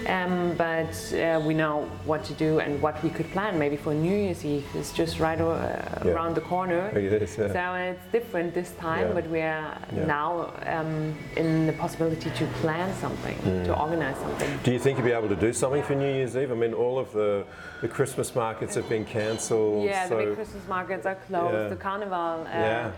um, 0.07 0.55
but 0.57 0.95
uh, 1.15 1.41
we 1.45 1.55
know 1.55 1.83
what 2.07 2.25
to 2.25 2.33
do 2.35 2.61
and 2.61 2.81
what 2.81 3.03
we 3.03 3.11
could 3.11 3.31
plan. 3.33 3.59
Maybe 3.59 3.77
for 3.77 3.93
New 3.93 4.17
Year's 4.17 4.45
Eve, 4.45 4.65
it's 4.75 4.93
just 4.93 5.21
right 5.21 5.41
o- 5.41 5.51
uh, 5.53 6.03
Yeah. 6.05 6.13
around 6.13 6.35
the 6.35 6.41
corner. 6.41 6.89
It 6.97 7.23
is, 7.23 7.37
yeah. 7.39 7.53
So 7.53 7.75
it's 7.75 8.07
different 8.13 8.55
this 8.55 8.71
time, 8.81 9.09
Yeah. 9.09 9.15
but 9.15 9.27
we 9.31 9.41
are 9.43 9.77
now 10.07 10.53
um, 10.67 11.15
in 11.37 11.67
the 11.67 11.73
possibility 11.75 12.31
to 12.31 12.45
plan 12.63 12.89
something, 13.01 13.37
Mm. 13.45 13.65
to 13.67 13.73
organize 13.79 14.17
something. 14.17 14.51
Do 14.65 14.71
you 14.73 14.79
think 14.79 14.99
you'll 14.99 15.07
be 15.13 15.17
able 15.19 15.29
to 15.37 15.41
do 15.49 15.53
something 15.53 15.83
for 15.83 15.95
New 15.95 16.13
Year's 16.19 16.37
Eve? 16.37 16.51
I 16.53 16.55
mean, 16.55 16.75
all 16.75 16.99
of 16.99 17.13
the, 17.13 17.45
the 17.83 17.89
Christmas 17.89 18.35
markets 18.35 18.75
have 18.77 18.89
been 18.89 19.05
cancelled. 19.05 19.85
Yeah, 19.85 20.09
so 20.09 20.17
the 20.17 20.25
big 20.27 20.35
Christmas 20.37 20.67
markets 20.69 21.05
are 21.07 21.17
closed. 21.29 21.71
The 21.73 21.77
carnival 21.77 22.47
uh, 22.47 22.51
Yeah. 22.51 22.91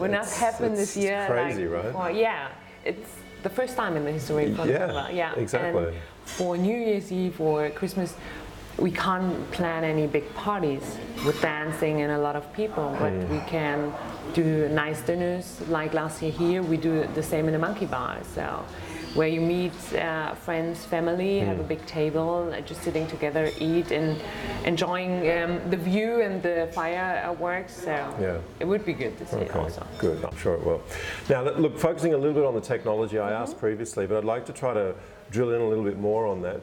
Not 0.00 0.22
It's- 0.22 0.38
happen 0.38 0.66
it's- 0.72 0.78
this 0.78 0.96
it's 0.96 1.04
year. 1.04 1.24
crazy, 1.28 1.66
like, 1.66 1.84
right? 1.84 1.92
for- 1.92 2.10
yeah, 2.10 2.48
it's 2.84 3.10
the 3.42 3.50
first 3.50 3.76
time 3.76 3.96
in 3.96 4.04
the 4.04 4.12
history 4.12 4.46
of 4.52 4.68
Yeah. 4.68 5.08
Yeah, 5.10 5.32
exactly. 5.36 5.86
And 5.86 5.96
for 6.24 6.56
New 6.56 6.76
Year's 6.76 7.10
Eve 7.12 7.40
or 7.40 7.70
Christmas, 7.70 8.14
we 8.78 8.90
can't 8.90 9.50
plan 9.52 9.84
any 9.84 10.06
big 10.06 10.26
parties 10.34 10.98
with 11.24 11.40
dancing 11.40 12.02
and 12.02 12.12
a 12.12 12.18
lot 12.18 12.36
of 12.36 12.44
people, 12.52 12.94
but 13.00 13.12
Mm. 13.12 13.28
we 13.30 13.40
can 13.48 13.92
do 14.34 14.68
nice 14.68 15.00
dinners. 15.00 15.60
Like 15.68 15.94
last 15.94 16.20
year 16.22 16.32
here, 16.32 16.62
we 16.62 16.76
do 16.76 17.06
the 17.14 17.22
same 17.22 17.46
in 17.46 17.52
the 17.52 17.58
Monkey 17.58 17.86
Bar. 17.86 18.18
So. 18.34 18.44
Where 19.16 19.28
you 19.28 19.40
meet 19.40 19.72
uh, 19.94 20.34
friends, 20.34 20.84
family, 20.84 21.38
have 21.40 21.58
a 21.58 21.62
Mm. 21.64 21.68
big 21.68 21.86
table, 21.86 22.52
uh, 22.52 22.60
just 22.60 22.82
sitting 22.82 23.06
together, 23.06 23.50
eat, 23.58 23.90
and 23.90 24.20
enjoying 24.66 25.12
um, 25.30 25.58
the 25.70 25.76
view 25.78 26.20
and 26.20 26.42
the 26.42 26.68
fireworks. 26.72 27.74
So 27.74 27.92
Yeah. 28.20 28.36
it 28.60 28.66
would 28.66 28.84
be 28.84 28.92
good 28.92 29.16
to 29.16 29.26
see 29.26 29.36
Okay, 29.36 29.58
also. 29.58 29.82
good. 29.98 30.22
I'm 30.22 30.36
sure 30.36 30.52
it 30.54 30.64
will. 30.66 30.82
Now, 31.30 31.40
look- 31.44 31.56
look, 31.58 31.78
focusing 31.78 32.12
a 32.12 32.18
little 32.18 32.34
bit 32.34 32.44
on 32.44 32.54
the 32.54 32.60
technology 32.60 33.18
I 33.18 33.32
asked 33.32 33.58
previously, 33.58 34.06
but 34.06 34.18
I'd 34.18 34.24
like 34.24 34.44
to 34.46 34.52
try 34.52 34.74
to 34.74 34.94
drill 35.30 35.50
in 35.54 35.62
a 35.62 35.66
little 35.66 35.84
bit 35.84 35.98
more 35.98 36.26
on 36.26 36.42
that. 36.42 36.60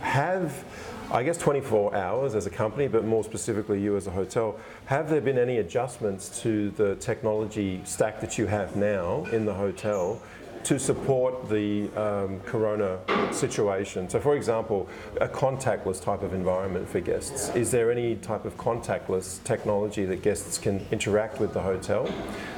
Have, 0.00 0.64
I 1.12 1.22
guess, 1.22 1.38
24 1.38 1.94
hours 1.94 2.34
as 2.34 2.44
a 2.46 2.50
company, 2.50 2.88
but 2.88 3.04
more 3.04 3.22
specifically 3.22 3.80
you 3.80 3.96
as 3.96 4.08
a 4.08 4.10
hotel, 4.10 4.56
have 4.86 5.08
there 5.08 5.20
been 5.20 5.38
any 5.38 5.58
adjustments 5.58 6.42
to 6.42 6.70
the 6.70 6.96
technology 6.96 7.80
stack 7.84 8.20
that 8.20 8.36
you 8.36 8.46
have 8.46 8.74
now 8.74 9.26
in 9.30 9.46
the 9.46 9.54
hotel? 9.54 10.18
To 10.64 10.78
support 10.78 11.50
the 11.50 11.90
um, 11.94 12.40
corona 12.40 12.98
situation. 13.32 14.08
So, 14.08 14.18
for 14.18 14.34
example, 14.34 14.88
a 15.20 15.28
contactless 15.28 16.02
type 16.02 16.22
of 16.22 16.32
environment 16.32 16.88
for 16.88 17.00
guests. 17.00 17.54
Is 17.54 17.70
there 17.70 17.92
any 17.92 18.16
type 18.16 18.46
of 18.46 18.56
contactless 18.56 19.44
technology 19.44 20.06
that 20.06 20.22
guests 20.22 20.56
can 20.56 20.86
interact 20.90 21.38
with 21.38 21.52
the 21.52 21.60
hotel 21.60 22.08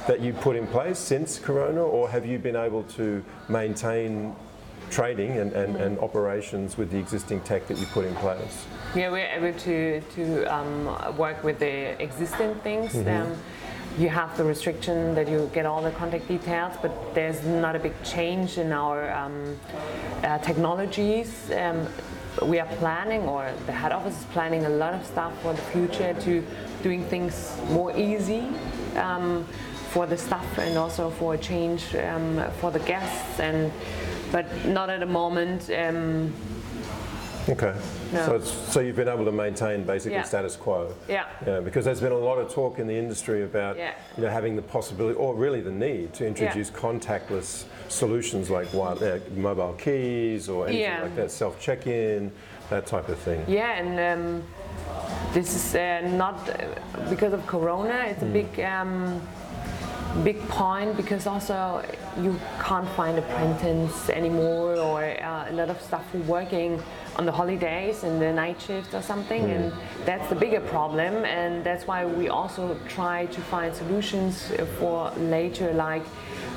that 0.07 0.21
you 0.21 0.31
put 0.31 0.55
in 0.55 0.67
place 0.67 0.97
since 0.97 1.37
corona, 1.37 1.83
or 1.83 2.09
have 2.09 2.25
you 2.25 2.39
been 2.39 2.55
able 2.55 2.83
to 2.83 3.21
maintain 3.49 4.33
trading 4.89 5.37
and, 5.39 5.51
and, 5.51 5.75
and 5.75 5.99
operations 5.99 6.77
with 6.77 6.89
the 6.91 6.97
existing 6.97 7.41
tech 7.41 7.67
that 7.67 7.77
you 7.77 7.85
put 7.87 8.05
in 8.05 8.15
place? 8.15 8.65
Yeah, 8.95 9.11
we're 9.11 9.27
able 9.27 9.57
to 9.59 10.01
to 10.15 10.45
um, 10.45 11.17
work 11.17 11.43
with 11.43 11.59
the 11.59 12.01
existing 12.01 12.55
things. 12.63 12.93
Mm-hmm. 12.93 13.31
Um, 13.33 13.37
you 13.97 14.09
have 14.09 14.37
the 14.37 14.43
restriction 14.43 15.15
that 15.15 15.27
you 15.27 15.49
get 15.53 15.65
all 15.65 15.81
the 15.81 15.91
contact 15.91 16.27
details, 16.27 16.75
but 16.81 16.91
there's 17.15 17.43
not 17.43 17.75
a 17.75 17.79
big 17.79 17.93
change 18.03 18.57
in 18.57 18.71
our 18.71 19.11
um, 19.11 19.59
uh, 20.23 20.37
technologies. 20.39 21.51
Um, 21.51 21.87
we 22.43 22.59
are 22.59 22.67
planning, 22.77 23.23
or 23.23 23.51
the 23.65 23.71
head 23.71 23.91
office 23.91 24.19
is 24.19 24.25
planning 24.25 24.65
a 24.65 24.69
lot 24.69 24.93
of 24.93 25.03
stuff 25.05 25.33
for 25.41 25.53
the 25.53 25.61
future 25.73 26.13
to 26.21 26.43
doing 26.83 27.03
things 27.05 27.57
more 27.71 27.95
easy. 27.97 28.47
Um, 28.95 29.45
for 29.87 30.05
the 30.05 30.17
staff 30.17 30.57
and 30.57 30.77
also 30.77 31.09
for 31.09 31.35
a 31.35 31.37
change 31.37 31.95
um, 31.95 32.43
for 32.59 32.71
the 32.71 32.79
guests 32.79 33.39
and 33.39 33.71
but 34.31 34.45
not 34.65 34.89
at 34.89 34.99
the 34.99 35.05
moment 35.05 35.69
um, 35.71 36.33
Okay. 37.49 37.73
No. 38.11 38.25
So, 38.25 38.35
it's, 38.35 38.51
so 38.51 38.79
you've 38.81 38.95
been 38.95 39.07
able 39.07 39.25
to 39.25 39.31
maintain 39.31 39.83
basically 39.83 40.17
Yeah. 40.17 40.23
status 40.23 40.55
quo. 40.55 40.93
yeah 41.07 41.25
Yeah, 41.45 41.59
because 41.61 41.85
there's 41.85 42.01
been 42.01 42.11
a 42.11 42.17
lot 42.17 42.37
of 42.37 42.51
talk 42.53 42.79
in 42.79 42.87
the 42.87 42.95
industry 42.95 43.43
about 43.43 43.77
Yeah. 43.77 43.91
you 44.17 44.23
know, 44.23 44.29
having 44.29 44.55
the 44.55 44.61
possibility, 44.61 45.17
or 45.17 45.33
really 45.33 45.61
the 45.61 45.71
need, 45.71 46.13
to 46.15 46.25
introduce 46.25 46.69
contactless 46.69 47.65
solutions 47.87 48.49
like 48.49 48.73
uh, 48.73 49.19
mobile 49.35 49.73
keys 49.73 50.49
or 50.49 50.67
anything 50.67 51.01
like 51.01 51.15
that, 51.15 51.31
self 51.31 51.59
check-in, 51.59 52.31
that 52.69 52.85
type 52.85 53.07
of 53.07 53.17
thing. 53.19 53.43
Yeah, 53.47 53.79
and 53.79 53.99
um, 54.19 54.43
this 55.33 55.55
is 55.55 55.75
uh, 55.75 56.01
not 56.15 56.49
uh, 56.49 57.09
because 57.09 57.33
of 57.33 57.45
Corona. 57.47 58.05
It's 58.07 58.23
a 58.23 58.25
big, 58.25 58.59
um, 58.59 59.21
big 60.23 60.39
point 60.49 60.97
because 60.97 61.27
also 61.27 61.83
you 62.21 62.37
can't 62.61 62.89
find 62.89 63.17
apprentices 63.17 64.09
anymore, 64.09 64.75
or 64.75 65.03
uh, 65.03 65.45
a 65.49 65.53
lot 65.53 65.69
of 65.69 65.81
stuff 65.81 66.03
working 66.27 66.81
on 67.17 67.25
the 67.25 67.31
holidays 67.31 68.03
and 68.03 68.21
the 68.21 68.31
night 68.31 68.61
shift 68.61 68.93
or 68.93 69.01
something, 69.01 69.49
and 69.49 69.73
that's 70.05 70.29
the 70.29 70.35
bigger 70.35 70.61
problem. 70.61 71.25
And 71.25 71.63
that's 71.63 71.87
why 71.87 72.05
we 72.05 72.29
also 72.29 72.77
try 72.87 73.25
to 73.25 73.41
find 73.41 73.75
solutions 73.75 74.51
for 74.77 75.11
later, 75.17 75.73
like 75.73 76.05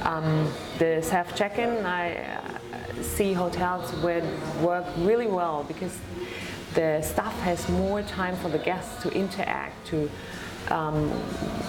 um, 0.02 0.52
the 0.78 1.00
self 1.02 1.34
check-in. 1.34 1.86
I 1.86 2.16
uh, 2.16 3.02
see 3.02 3.32
hotels 3.32 3.90
where 4.04 4.22
work 4.62 4.86
really 4.98 5.26
well 5.26 5.64
because 5.64 5.96
the 6.74 7.02
staff 7.02 7.36
has 7.40 7.68
more 7.70 8.02
time 8.02 8.36
for 8.36 8.48
the 8.48 8.58
guests 8.58 9.02
to 9.02 9.10
interact, 9.10 9.86
to 9.88 10.10
um, 10.68 11.10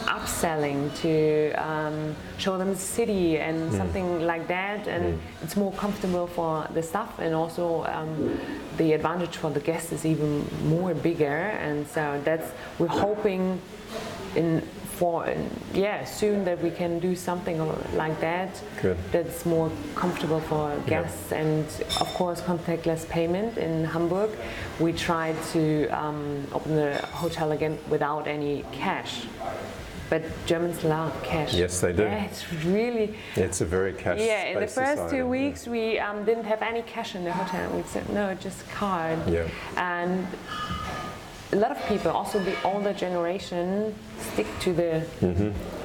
upselling, 0.05 0.93
to 1.01 1.51
um, 1.53 2.15
show 2.38 2.57
them 2.57 2.69
the 2.69 2.75
city 2.75 3.38
and 3.38 3.71
something 3.74 4.25
like 4.25 4.48
that. 4.48 4.88
And 4.88 5.19
it's 5.41 5.55
more 5.55 5.71
comfortable 5.74 6.27
for 6.27 6.67
the 6.74 6.83
staff, 6.83 7.19
and 7.19 7.33
also 7.33 7.86
um, 7.86 8.39
the 8.77 8.93
advantage 8.93 9.38
for 9.38 9.50
the 9.51 9.60
guests 9.60 9.91
is 9.91 10.05
even 10.05 10.45
more 10.65 10.93
bigger. 10.93 11.51
And 11.62 11.88
so 11.88 12.21
that's 12.24 12.51
we're 12.79 12.88
hoping 12.88 13.62
in 14.36 14.62
for 15.01 15.25
yeah 15.74 16.05
soon 16.05 16.46
that 16.46 16.62
we 16.62 16.70
can 16.70 17.00
do 17.00 17.15
something 17.15 17.58
like 18.03 18.17
that. 18.22 18.51
Good. 18.84 18.98
that's 19.12 19.48
more 19.48 19.72
comfortable 19.96 20.41
for 20.41 20.77
guests. 20.86 21.31
And 21.31 21.65
of 22.00 22.10
course 22.20 22.39
contactless 22.41 23.10
payment 23.10 23.58
in 23.58 23.74
Hamburg. 23.84 24.29
We 24.79 24.93
tried 24.93 25.38
to 25.53 25.63
um, 25.88 26.46
open 26.53 26.75
the 26.75 26.93
hotel 27.24 27.51
again 27.51 27.79
without 27.89 28.27
any 28.27 28.63
cash. 28.72 29.13
But 30.12 30.24
Germans 30.46 30.84
love 30.84 31.13
cash. 31.24 31.53
Yes, 31.53 31.79
they 31.79 31.93
do. 31.93 32.03
yeah, 32.03 32.25
it's 32.25 32.43
really. 32.65 33.15
It's 33.36 33.62
a 33.62 33.65
very 33.77 33.93
cash 33.93 34.20
yeah 34.20 34.51
in 34.51 34.60
the 34.60 34.67
first 34.67 34.98
society, 35.01 35.17
two 35.17 35.24
yeah. 35.24 35.38
weeks 35.39 35.67
we 35.67 35.98
um, 35.98 36.25
didn't 36.25 36.48
have 36.53 36.62
any 36.62 36.84
cash 36.84 37.15
in 37.15 37.24
the 37.24 37.34
hotel. 37.41 37.65
We 37.75 37.84
said 37.93 38.08
no 38.10 38.36
just 38.36 38.62
card. 38.70 39.17
Yeah. 39.27 39.48
and 39.77 40.27
a 41.53 41.55
lot 41.58 41.72
of 41.72 41.86
people, 41.88 42.12
also 42.12 42.39
the 42.39 42.55
older 42.63 42.93
generation, 42.93 43.93
stick 44.20 44.48
to 44.62 44.74
the 44.74 45.03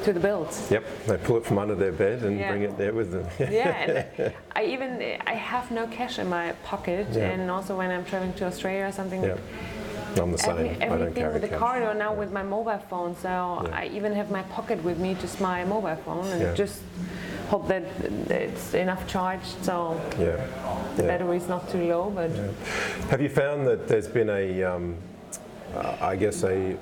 to 0.04 0.12
the 0.12 0.20
builds. 0.20 0.70
Yep, 0.70 0.84
they 1.06 1.16
pull 1.16 1.36
it 1.38 1.44
from 1.44 1.58
under 1.58 1.74
their 1.74 1.92
bed 1.92 2.22
and 2.22 2.38
Yeah. 2.38 2.50
bring 2.50 2.62
it 2.62 2.78
there 2.78 2.92
with 2.92 3.10
them. 3.10 3.26
Yeah, 3.52 4.04
I 4.54 4.64
even 4.64 4.90
I 5.26 5.34
have 5.34 5.70
no 5.70 5.86
cash 5.88 6.18
in 6.18 6.28
my 6.28 6.52
pocket, 6.64 7.06
Yeah. 7.12 7.30
and 7.30 7.50
also 7.50 7.76
when 7.76 7.90
I'm 7.90 8.04
traveling 8.04 8.34
to 8.34 8.44
Australia 8.46 8.84
or 8.86 8.92
something, 8.92 9.22
yeah. 9.22 9.36
I'm 10.22 10.32
the 10.32 10.38
same. 10.38 10.52
Every, 10.56 10.68
I 10.70 10.72
don't 10.72 10.92
everything 10.92 11.14
carry 11.14 11.32
with 11.34 11.42
the 11.42 11.48
cash. 11.48 11.58
card 11.58 11.82
or 11.82 11.94
now 11.94 12.14
with 12.14 12.32
my 12.32 12.42
mobile 12.42 12.82
phone. 12.90 13.16
So 13.16 13.28
Yeah. 13.28 13.80
I 13.82 13.86
even 13.96 14.12
have 14.14 14.30
my 14.30 14.42
pocket 14.56 14.82
with 14.84 14.98
me, 14.98 15.14
just 15.20 15.40
my 15.40 15.64
mobile 15.64 15.96
phone, 16.04 16.26
and 16.32 16.40
Yeah. 16.40 16.54
just 16.54 16.80
hope 17.50 17.68
that 17.68 17.82
it's 18.30 18.72
enough 18.74 19.06
charged 19.06 19.56
so 19.62 20.00
Yeah. 20.18 20.36
the 20.96 21.02
yeah. 21.02 21.08
battery 21.10 21.36
is 21.36 21.48
not 21.48 21.68
too 21.72 21.82
low. 21.92 22.04
But 22.10 22.30
Have 23.10 23.20
you 23.20 23.28
found 23.28 23.66
that 23.66 23.88
there's 23.88 24.08
been 24.08 24.30
a, 24.30 24.62
um, 24.62 24.96
I 26.00 26.16
guess, 26.16 26.42
a, 26.42 26.76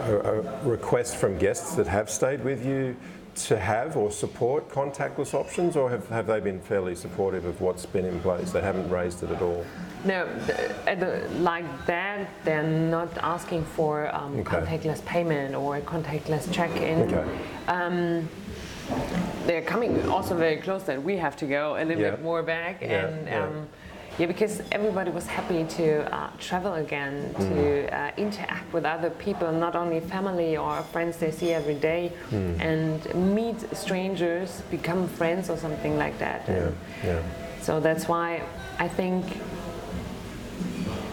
a, 0.00 0.16
a 0.18 0.40
request 0.64 1.16
from 1.16 1.38
guests 1.38 1.74
that 1.76 1.86
have 1.86 2.10
stayed 2.10 2.42
with 2.44 2.64
you 2.66 2.96
to 3.36 3.58
have 3.58 3.96
or 3.96 4.10
support 4.12 4.68
contactless 4.68 5.34
options, 5.34 5.76
or 5.76 5.90
have, 5.90 6.08
have 6.08 6.26
they 6.28 6.38
been 6.38 6.60
fairly 6.60 6.94
supportive 6.94 7.44
of 7.44 7.60
what's 7.60 7.84
been 7.84 8.04
in 8.04 8.20
place? 8.20 8.52
They 8.52 8.60
haven't 8.60 8.88
raised 8.90 9.22
it 9.24 9.30
at 9.30 9.42
all. 9.42 9.64
no, 10.04 10.28
the- 10.84 11.28
like 11.40 11.64
that, 11.86 12.28
they're 12.44 12.62
not 12.62 13.08
asking 13.18 13.64
for 13.64 14.14
um, 14.14 14.38
Okay. 14.40 14.56
contactless 14.58 15.04
payment 15.04 15.54
or 15.56 15.80
contactless 15.80 16.52
check-in. 16.52 17.12
Okay. 17.12 18.22
they're 19.46 19.62
coming 19.62 20.08
also 20.08 20.36
very 20.36 20.56
close 20.58 20.84
that 20.84 21.02
we 21.02 21.16
have 21.16 21.36
to 21.36 21.46
go 21.46 21.74
a 21.76 21.84
little 21.84 22.02
Yeah. 22.02 22.10
bit 22.12 22.22
more 22.22 22.42
back 22.42 22.80
Yeah, 22.82 23.06
and 23.06 23.18
um, 23.20 23.56
yeah 23.56 23.62
because 24.18 24.62
everybody 24.72 25.10
was 25.10 25.26
happy 25.26 25.64
to 25.76 25.86
uh, 26.14 26.30
travel 26.38 26.74
again 26.74 27.34
Mm. 27.34 27.48
to 27.48 27.94
uh, 27.96 28.10
interact 28.16 28.72
with 28.72 28.84
other 28.84 29.10
people 29.10 29.50
not 29.52 29.74
only 29.74 30.00
family 30.00 30.56
or 30.56 30.82
friends 30.92 31.16
they 31.18 31.30
see 31.32 31.52
every 31.52 31.74
day 31.74 32.12
Mm. 32.30 32.60
and 32.70 33.34
meet 33.34 33.58
strangers 33.76 34.62
become 34.70 35.08
friends 35.08 35.50
or 35.50 35.56
something 35.56 35.98
like 35.98 36.16
that 36.18 36.40
Yeah. 36.48 36.54
And 36.54 36.76
Yeah. 37.04 37.20
so 37.66 37.80
that's 37.80 38.04
why 38.08 38.28
i 38.78 38.88
think 38.88 39.24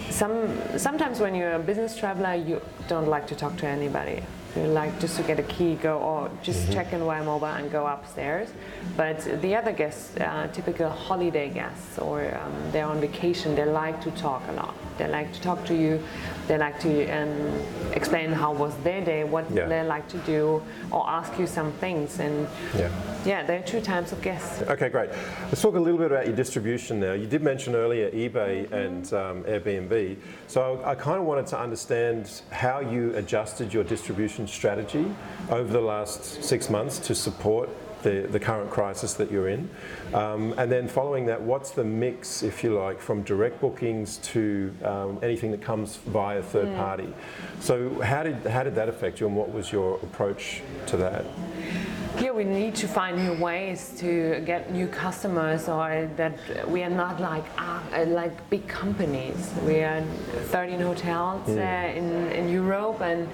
some 0.10 0.36
sometimes 0.77 1.20
when 1.20 1.34
you're 1.36 1.53
a 1.55 1.60
business 1.60 1.96
traveler 1.96 2.36
you 2.36 2.62
don't 2.88 3.08
like 3.08 3.25
to 3.27 3.36
talk 3.36 3.55
to 3.58 3.65
anybody 3.67 4.22
you 4.55 4.63
like 4.63 5.00
just 5.00 5.15
to 5.17 5.24
get 5.24 5.39
a 5.39 5.43
key 5.43 5.75
go 5.75 5.98
or 6.00 6.29
just 6.43 6.72
check 6.72 6.91
in 6.93 7.00
via 7.00 7.24
mobile 7.24 7.48
and 7.48 7.72
go 7.72 7.86
upstairs 7.88 8.50
but 8.98 9.20
the 9.41 9.55
other 9.55 9.72
guests 9.72 10.15
uh, 10.17 10.48
typical 10.53 10.89
holiday 10.89 11.50
guests 11.50 11.98
or 12.00 12.22
um, 12.36 12.53
they're 12.72 12.86
on 12.86 13.00
vacation 13.00 13.55
they 13.55 13.65
like 13.65 14.01
to 14.01 14.12
talk 14.12 14.41
a 14.50 14.51
lot 14.53 14.75
they 14.98 15.08
like 15.08 15.31
to 15.34 15.41
talk 15.41 15.63
to 15.65 15.74
you 15.75 16.01
they 16.48 16.58
like 16.58 16.79
to 16.79 17.10
um, 17.12 17.62
explain 17.93 18.31
how 18.31 18.51
was 18.53 18.75
their 18.84 19.01
day 19.03 19.24
what 19.24 19.50
Yeah. 19.51 19.67
they 19.67 19.84
like 19.84 20.08
to 20.10 20.17
do 20.20 20.62
or 20.91 21.08
ask 21.10 21.38
you 21.39 21.48
some 21.48 21.72
things 21.74 22.20
and 22.20 22.48
Yeah. 22.77 22.89
yeah 23.25 23.43
there 23.43 23.60
are 23.60 23.63
two 23.63 23.81
types 23.81 24.12
of 24.12 24.22
guests 24.22 24.62
Okay, 24.72 24.89
great. 24.89 25.10
Let's 25.50 25.62
talk 25.62 25.75
a 25.75 25.79
little 25.79 25.98
bit 25.98 26.12
about 26.12 26.25
your 26.27 26.36
distribution 26.36 27.00
now. 27.00 27.13
You 27.13 27.25
did 27.27 27.41
mention 27.41 27.75
earlier 27.75 28.10
eBay 28.12 28.72
and 28.72 29.05
um, 29.13 29.43
Airbnb. 29.43 30.17
So 30.48 30.81
I 30.86 30.96
kind 30.96 31.17
of 31.20 31.25
wanted 31.25 31.48
to 31.48 31.60
understand 31.60 32.41
how 32.51 32.79
you 32.79 33.13
adjusted 33.15 33.74
your 33.74 33.84
distribution 33.84 34.40
strategy 34.48 35.13
over 35.50 35.71
the 35.71 35.81
last 35.81 36.43
six 36.43 36.69
months 36.69 37.00
to 37.00 37.15
support 37.15 37.69
the, 38.03 38.27
the 38.29 38.39
current 38.39 38.70
crisis 38.70 39.13
that 39.15 39.31
you're 39.31 39.50
in. 39.50 39.70
Um, 40.13 40.53
and 40.58 40.72
then 40.72 40.88
following 40.88 41.25
that, 41.27 41.41
what's 41.41 41.72
the 41.72 41.84
mix, 41.84 42.43
if 42.43 42.63
you 42.63 42.77
like, 42.77 43.00
from 43.00 43.24
direct 43.24 43.62
bookings 43.62 44.17
to 44.17 44.74
um, 44.84 45.20
anything 45.22 45.51
that 45.51 45.62
comes 45.62 45.98
via 45.98 46.41
third 46.41 46.75
party? 46.75 47.13
So 47.59 48.01
how 48.01 48.24
did, 48.24 48.46
how 48.46 48.64
did 48.64 48.75
that 48.75 48.90
affect 48.90 49.20
you 49.20 49.27
and 49.27 49.35
what 49.35 49.51
was 49.53 49.72
your 49.72 49.96
approach 50.03 50.61
to 50.87 50.98
that? 50.98 51.25
Yeah, 52.20 52.31
we 52.31 52.44
need 52.44 52.75
to 52.75 52.87
find 52.87 53.18
new 53.18 53.42
ways 53.42 53.94
to 54.00 54.42
get 54.46 54.72
new 54.72 54.87
customers, 54.87 55.70
or 55.70 56.09
that 56.18 56.70
we 56.70 56.83
are 56.83 56.90
not 56.90 57.22
like 57.22 57.46
uh, 57.57 58.03
like 58.05 58.50
big 58.50 58.68
companies. 58.68 59.50
We 59.66 59.79
are 59.79 60.03
13 60.51 60.81
hotels 60.81 61.48
uh, 61.48 61.53
in 61.96 62.31
in 62.33 62.50
Europe 62.50 63.00
and 63.01 63.29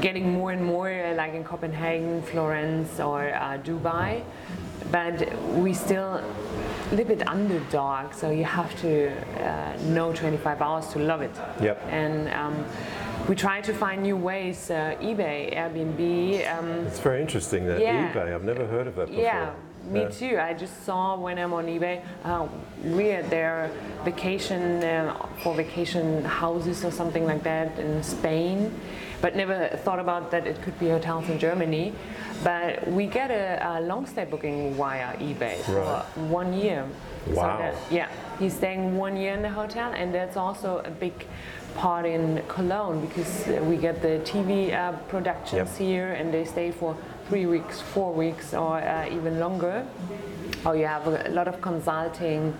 getting 0.00 0.32
more 0.32 0.52
and 0.52 0.64
more, 0.64 0.90
uh, 0.90 1.14
like 1.14 1.34
in 1.34 1.44
Copenhagen, 1.44 2.22
Florence, 2.22 2.98
or 2.98 3.34
uh, 3.34 3.56
Dubai. 3.72 4.22
But 4.90 5.16
we 5.54 5.72
still 5.72 6.14
a 6.20 6.90
little 6.90 7.06
bit 7.16 7.26
underdog, 7.26 8.12
so 8.12 8.30
you 8.30 8.44
have 8.44 8.78
to 8.82 9.10
uh, 9.40 9.76
know 9.84 10.12
25 10.12 10.60
hours 10.60 10.86
to 10.88 10.98
love 10.98 11.22
it. 11.22 11.30
Yep. 11.62 11.80
And 11.88 12.28
um, 12.28 12.64
we 13.28 13.34
try 13.36 13.60
to 13.62 13.72
find 13.72 14.02
new 14.02 14.16
ways. 14.16 14.70
Uh, 14.70 14.96
eBay, 15.00 15.54
Airbnb. 15.56 16.58
Um, 16.58 16.86
It's 16.86 16.98
very 17.00 17.20
interesting 17.22 17.66
that 17.68 17.80
Yeah. 17.80 18.12
eBay. 18.12 18.34
I've 18.34 18.44
never 18.44 18.66
heard 18.66 18.86
of 18.88 18.96
that 18.96 19.06
before. 19.08 19.22
yeah, 19.22 19.50
me 19.88 20.00
Yeah. 20.00 20.08
too. 20.08 20.38
I 20.38 20.52
just 20.52 20.84
saw 20.84 21.16
when 21.16 21.38
I'm 21.38 21.52
on 21.54 21.66
eBay, 21.66 22.00
uh, 22.24 22.46
weird, 22.82 23.30
there 23.30 23.70
vacation 24.04 24.82
uh, 24.82 25.14
for 25.42 25.54
vacation 25.54 26.24
houses 26.24 26.84
or 26.84 26.90
something 26.90 27.24
like 27.24 27.44
that 27.44 27.78
in 27.78 28.02
Spain, 28.02 28.58
but 29.22 29.34
never 29.36 29.68
thought 29.84 30.00
about 30.00 30.30
that 30.32 30.46
it 30.46 30.60
could 30.62 30.78
be 30.78 30.88
hotels 30.88 31.28
in 31.30 31.38
Germany. 31.38 31.94
But 32.44 32.86
we 32.88 33.06
get 33.06 33.30
a, 33.30 33.78
a 33.78 33.80
long 33.80 34.04
stay 34.06 34.24
booking 34.24 34.74
via 34.74 35.16
eBay 35.18 35.56
for 35.62 36.04
one 36.28 36.52
year. 36.52 36.84
Wow. 37.28 37.56
that- 37.58 37.76
yeah, 37.90 38.08
he's 38.40 38.52
staying 38.54 38.96
one 38.98 39.16
year 39.16 39.32
in 39.32 39.42
the 39.42 39.48
hotel, 39.48 39.92
and 39.94 40.12
that's 40.12 40.36
also 40.36 40.82
a 40.84 40.90
big 40.90 41.14
part 41.76 42.04
in 42.04 42.42
Cologne 42.48 43.00
because 43.06 43.46
we 43.62 43.76
get 43.76 44.02
the 44.02 44.20
TV 44.30 44.74
uh, 44.74 44.92
productions 45.08 45.70
Yep. 45.70 45.78
here, 45.78 46.08
and 46.12 46.34
they 46.34 46.44
stay 46.44 46.72
for 46.72 46.96
three 47.32 47.46
weeks, 47.46 47.80
four 47.80 48.12
weeks, 48.12 48.52
or 48.52 48.76
uh, 48.76 49.08
even 49.08 49.40
longer. 49.40 49.86
Or 50.66 50.76
you 50.76 50.84
have 50.84 51.06
a 51.06 51.30
lot 51.30 51.48
of 51.48 51.62
consulting 51.62 52.52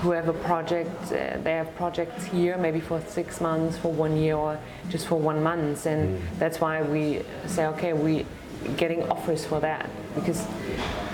who 0.00 0.12
have 0.12 0.28
a 0.28 0.32
project, 0.32 1.12
uh, 1.12 1.36
they 1.42 1.52
have 1.52 1.76
projects 1.76 2.24
here 2.24 2.56
maybe 2.56 2.80
for 2.80 2.98
six 3.02 3.42
months, 3.42 3.76
for 3.76 3.92
one 3.92 4.16
year, 4.16 4.34
or 4.34 4.58
just 4.88 5.06
for 5.06 5.20
one 5.20 5.42
month. 5.42 5.84
And 5.84 6.18
that's 6.38 6.62
why 6.62 6.80
we 6.80 7.24
say, 7.44 7.66
okay, 7.66 7.92
we're 7.92 8.24
getting 8.78 9.02
offers 9.10 9.44
for 9.44 9.60
that 9.60 9.86
because 10.14 10.46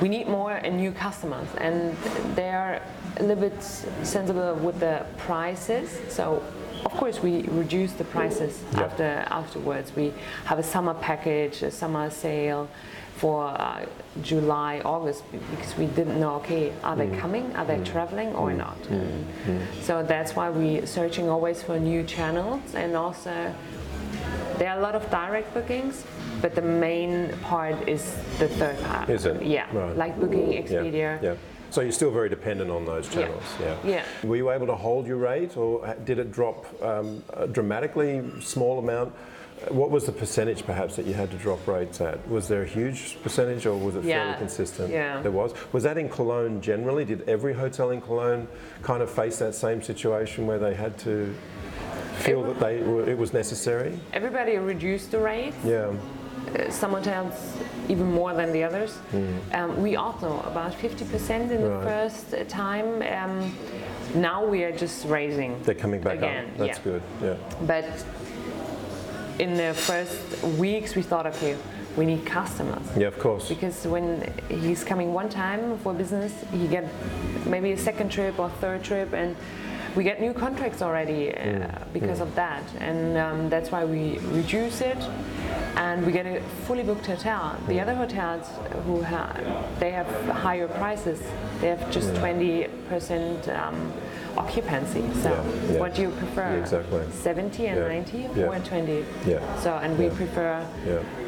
we 0.00 0.08
need 0.08 0.28
more 0.28 0.52
and 0.52 0.76
new 0.76 0.92
customers 0.92 1.48
and 1.58 1.96
they 2.36 2.50
are 2.50 2.80
a 3.16 3.22
little 3.24 3.50
bit 3.50 3.60
sensible 4.04 4.54
with 4.54 4.78
the 4.78 5.04
prices. 5.18 5.98
So 6.08 6.40
of 6.84 6.92
course 6.92 7.22
we 7.22 7.42
reduce 7.42 7.92
the 7.92 8.04
prices 8.04 8.60
Yeah. 8.72 8.82
after 8.82 9.24
afterwards. 9.30 9.94
We 9.94 10.12
have 10.44 10.58
a 10.58 10.62
summer 10.62 10.94
package, 10.94 11.62
a 11.62 11.70
summer 11.70 12.10
sale 12.10 12.68
for 13.16 13.44
uh, 13.44 13.84
July, 14.22 14.80
August 14.84 15.22
because 15.50 15.76
we 15.76 15.86
didn't 15.86 16.18
know. 16.18 16.34
Okay, 16.36 16.72
are 16.82 16.96
they 16.96 17.08
mm. 17.08 17.18
coming? 17.18 17.54
Are 17.56 17.64
they 17.64 17.76
mm. 17.78 17.84
traveling 17.84 18.34
or 18.34 18.50
mm. 18.50 18.56
not? 18.56 18.78
So 19.82 20.02
that's 20.02 20.34
why 20.34 20.50
we're 20.50 20.86
searching 20.86 21.28
always 21.28 21.62
for 21.62 21.78
new 21.78 22.02
channels 22.04 22.74
and 22.74 22.96
also 22.96 23.54
there 24.58 24.70
are 24.70 24.78
a 24.78 24.82
lot 24.82 24.94
of 24.94 25.08
direct 25.10 25.52
bookings. 25.54 26.04
But 26.40 26.56
the 26.56 26.62
main 26.62 27.32
part 27.42 27.88
is 27.88 28.16
the 28.40 28.48
third 28.48 28.82
part. 28.82 29.08
Is 29.08 29.26
it? 29.26 29.40
Yeah, 29.42 29.66
Right. 29.72 29.96
like 29.96 30.18
booking 30.18 30.52
Yeah, 30.52 31.18
yeah. 31.22 31.34
So 31.72 31.80
you're 31.80 31.90
still 31.90 32.10
very 32.10 32.28
dependent 32.28 32.70
on 32.70 32.84
those 32.84 33.08
channels. 33.08 33.42
Yeah. 33.58 33.76
Yeah. 33.82 34.04
Were 34.24 34.36
you 34.36 34.50
able 34.50 34.66
to 34.66 34.74
hold 34.74 35.06
your 35.06 35.16
rate, 35.16 35.56
or 35.56 35.96
did 36.04 36.18
it 36.18 36.30
drop 36.30 36.66
um, 36.82 37.24
dramatically, 37.50 38.22
small 38.40 38.78
amount? 38.78 39.14
What 39.68 39.90
was 39.90 40.04
the 40.04 40.12
percentage, 40.12 40.66
perhaps, 40.66 40.96
that 40.96 41.06
you 41.06 41.14
had 41.14 41.30
to 41.30 41.38
drop 41.38 41.66
rates 41.66 42.02
at? 42.02 42.28
Was 42.28 42.46
there 42.46 42.62
a 42.62 42.66
huge 42.66 43.16
percentage, 43.22 43.64
or 43.64 43.74
was 43.74 43.94
it 43.94 44.02
fairly 44.02 44.36
consistent? 44.36 44.90
yeah. 44.92 45.22
There 45.22 45.32
was. 45.32 45.54
Was 45.72 45.82
that 45.84 45.96
in 45.96 46.10
Cologne 46.10 46.60
generally? 46.60 47.06
Did 47.06 47.26
every 47.26 47.54
hotel 47.54 47.88
in 47.90 48.02
Cologne 48.02 48.48
kind 48.82 49.02
of 49.02 49.10
face 49.10 49.38
that 49.38 49.54
same 49.54 49.80
situation 49.80 50.46
where 50.46 50.58
they 50.58 50.74
had 50.74 50.98
to 50.98 51.34
feel 52.18 52.42
that 52.42 52.60
they 52.60 52.82
were, 52.82 53.08
it 53.08 53.16
was 53.16 53.32
necessary? 53.32 53.98
Everybody 54.12 54.58
reduced 54.58 55.10
the 55.12 55.20
rate. 55.20 55.54
Yeah. 55.64 55.94
Uh, 56.54 56.70
some 56.70 56.90
hotels 56.92 57.34
even 57.88 58.12
more 58.12 58.34
than 58.34 58.52
the 58.52 58.62
others. 58.62 58.98
Um, 59.52 59.80
we 59.82 59.96
also 59.96 60.40
about 60.46 60.72
50% 60.72 61.50
in 61.50 61.62
the 61.62 61.78
Hmm. 61.78 61.84
First 61.84 62.34
uh, 62.34 62.44
time. 62.44 63.02
Um, 63.02 63.54
now 64.14 64.44
we 64.44 64.62
are 64.64 64.72
just 64.72 65.06
raising. 65.06 65.60
They're 65.62 65.74
coming 65.74 66.00
back 66.00 66.18
Again, 66.18 66.44
up. 66.46 66.58
That's 66.58 66.78
yeah. 66.78 66.84
good. 66.84 67.02
Yeah. 67.22 67.36
But 67.66 68.04
in 69.38 69.54
the 69.54 69.72
first 69.74 70.42
weeks, 70.58 70.94
we 70.94 71.02
thought, 71.02 71.26
okay, 71.26 71.56
we 71.96 72.04
need 72.06 72.24
customers. 72.26 72.82
Yeah, 72.96 73.08
of 73.08 73.18
course. 73.18 73.48
Because 73.48 73.86
when 73.86 74.30
he's 74.48 74.84
coming 74.84 75.14
one 75.14 75.28
time 75.28 75.78
for 75.78 75.94
business, 75.94 76.32
he 76.52 76.66
get 76.66 76.84
maybe 77.46 77.72
a 77.72 77.78
second 77.78 78.10
trip 78.10 78.38
or 78.38 78.50
third 78.60 78.82
trip, 78.82 79.12
and 79.14 79.36
we 79.94 80.04
get 80.04 80.20
new 80.20 80.32
contracts 80.32 80.80
already 80.80 81.34
uh, 81.34 81.68
because 81.92 82.20
of 82.20 82.34
that. 82.34 82.62
And 82.80 83.18
um, 83.18 83.48
that's 83.48 83.70
why 83.70 83.84
we 83.84 84.18
reduce 84.18 84.80
it, 84.80 84.98
and 85.76 86.04
we 86.06 86.12
get 86.12 86.26
a 86.26 86.40
fully 86.66 86.82
booked 86.82 87.06
hotel. 87.06 87.56
The 87.68 87.80
other 87.80 87.94
hotels 87.94 88.48
who 88.84 89.02
have 89.02 89.80
they 89.80 89.90
have 89.90 90.06
higher 90.28 90.68
prices. 90.68 91.20
They 91.60 91.68
have 91.68 91.90
just 91.90 92.08
20% 92.14 93.48
um, 93.58 93.92
occupancy. 94.42 95.02
So 95.22 95.30
Yeah, 95.30 95.72
yeah. 95.72 95.80
what 95.80 95.94
do 95.94 96.02
you 96.02 96.10
prefer? 96.10 96.58
Exactly. 96.58 97.02
70 97.10 97.66
and 97.66 97.80
90 97.80 98.18
yeah. 98.18 98.46
or 98.46 98.58
20? 98.58 99.04
Yeah. 99.26 99.60
So 99.60 99.74
and 99.76 99.98
we 99.98 100.08
prefer 100.10 100.66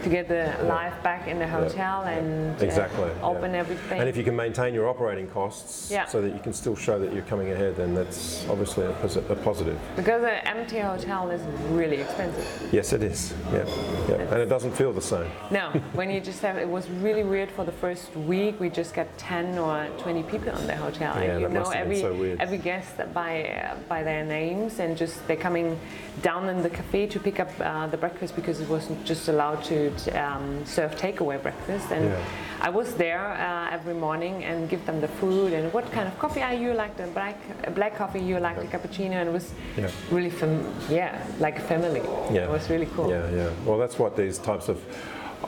to 0.03 0.09
get 0.09 0.29
the 0.29 0.55
life 0.64 0.94
back 1.03 1.29
in 1.29 1.38
the 1.38 1.46
hotel 1.46 2.03
and 2.03 2.61
uh, 2.61 2.64
Exactly. 2.64 3.09
yeah. 3.09 3.22
open 3.31 3.55
everything. 3.55 4.00
And 4.00 4.09
if 4.09 4.16
you 4.16 4.24
can 4.24 4.37
maintain 4.37 4.74
your 4.74 4.88
operating 4.88 5.29
costs 5.29 5.90
Yeah. 5.90 6.07
so 6.07 6.20
that 6.22 6.33
you 6.35 6.40
can 6.40 6.53
still 6.53 6.77
show 6.77 6.98
that 6.98 7.12
you're 7.12 7.22
coming 7.24 7.50
ahead, 7.53 7.77
then 7.77 7.94
that's 7.94 8.46
obviously 8.48 8.85
a, 8.87 8.90
a 9.33 9.37
positive. 9.37 9.79
because 9.96 10.22
an 10.22 10.40
empty 10.46 10.79
hotel 10.79 11.31
is 11.31 11.40
really 11.70 11.98
expensive. 11.98 12.46
Yes, 12.72 12.92
it 12.92 13.03
is. 13.03 13.33
Yeah. 13.53 13.64
yeah. 14.09 14.14
And 14.33 14.40
it 14.40 14.48
doesn't 14.48 14.72
feel 14.72 14.92
the 14.92 15.00
same. 15.03 15.31
No, 15.50 15.70
when 15.94 16.11
you 16.11 16.20
just 16.20 16.40
have, 16.42 16.57
it 16.57 16.68
was 16.68 16.88
really 16.90 17.24
weird 17.24 17.50
for 17.50 17.64
the 17.64 17.72
first 17.72 18.14
week. 18.16 18.59
We 18.61 18.68
just 18.70 18.94
got 18.94 19.07
10 19.18 19.59
or 19.59 19.87
20 19.98 20.22
people 20.24 20.55
in 20.59 20.66
the 20.66 20.77
hotel. 20.77 21.14
Yeah, 21.14 21.31
and 21.33 21.40
you 21.40 21.48
know 21.48 21.61
must 21.61 21.72
have 21.72 21.88
been 21.88 22.05
every, 22.05 22.37
so 22.37 22.42
every 22.42 22.59
guest 22.59 22.96
by, 23.12 23.45
uh, 23.45 23.75
by 23.88 24.03
their 24.03 24.25
names 24.25 24.79
and 24.81 24.97
just 24.97 25.27
they're 25.27 25.37
coming 25.37 25.79
down 26.23 26.49
in 26.49 26.62
the 26.62 26.71
cafe 26.71 27.07
to 27.09 27.19
pick 27.21 27.40
up 27.40 27.51
uh, 27.61 27.87
the 27.88 27.97
breakfast 27.97 28.35
because 28.37 28.61
it 28.61 28.69
wasn't 28.69 29.05
just 29.05 29.29
allowed 29.29 29.62
to 29.64 29.90
um, 30.12 30.64
serve 30.64 30.95
takeaway 30.97 31.40
breakfast. 31.43 31.90
And 31.90 32.05
Yeah. 32.07 32.19
I 32.62 32.71
was 32.71 32.95
there 32.95 33.33
uh, 33.35 33.75
every 33.75 33.95
morning 33.95 34.45
and 34.45 34.71
give 34.71 34.87
them 34.87 35.01
the 35.01 35.09
food 35.09 35.53
and 35.53 35.71
what 35.73 35.90
kind 35.93 36.09
of 36.09 36.19
coffee 36.19 36.40
are 36.40 36.55
you 36.55 36.73
like 36.73 36.97
the 36.97 37.07
black 37.09 37.37
black 37.75 37.95
coffee 37.97 38.21
you 38.21 38.38
like 38.38 38.57
the 38.59 38.67
cappuccino 38.79 39.17
and 39.21 39.29
it 39.29 39.33
was 39.33 39.53
Yeah. 39.77 39.90
really 40.11 40.31
fam- 40.31 40.64
yeah 40.88 41.23
like 41.40 41.59
a 41.59 41.62
family. 41.62 42.01
Yeah. 42.33 42.45
It 42.45 42.51
was 42.51 42.71
really 42.71 42.88
cool. 42.97 43.11
Yeah, 43.11 43.29
yeah. 43.31 43.51
Well, 43.67 43.79
that's 43.79 43.99
what 43.99 44.17
these 44.17 44.38
types 44.38 44.69
of, 44.69 44.79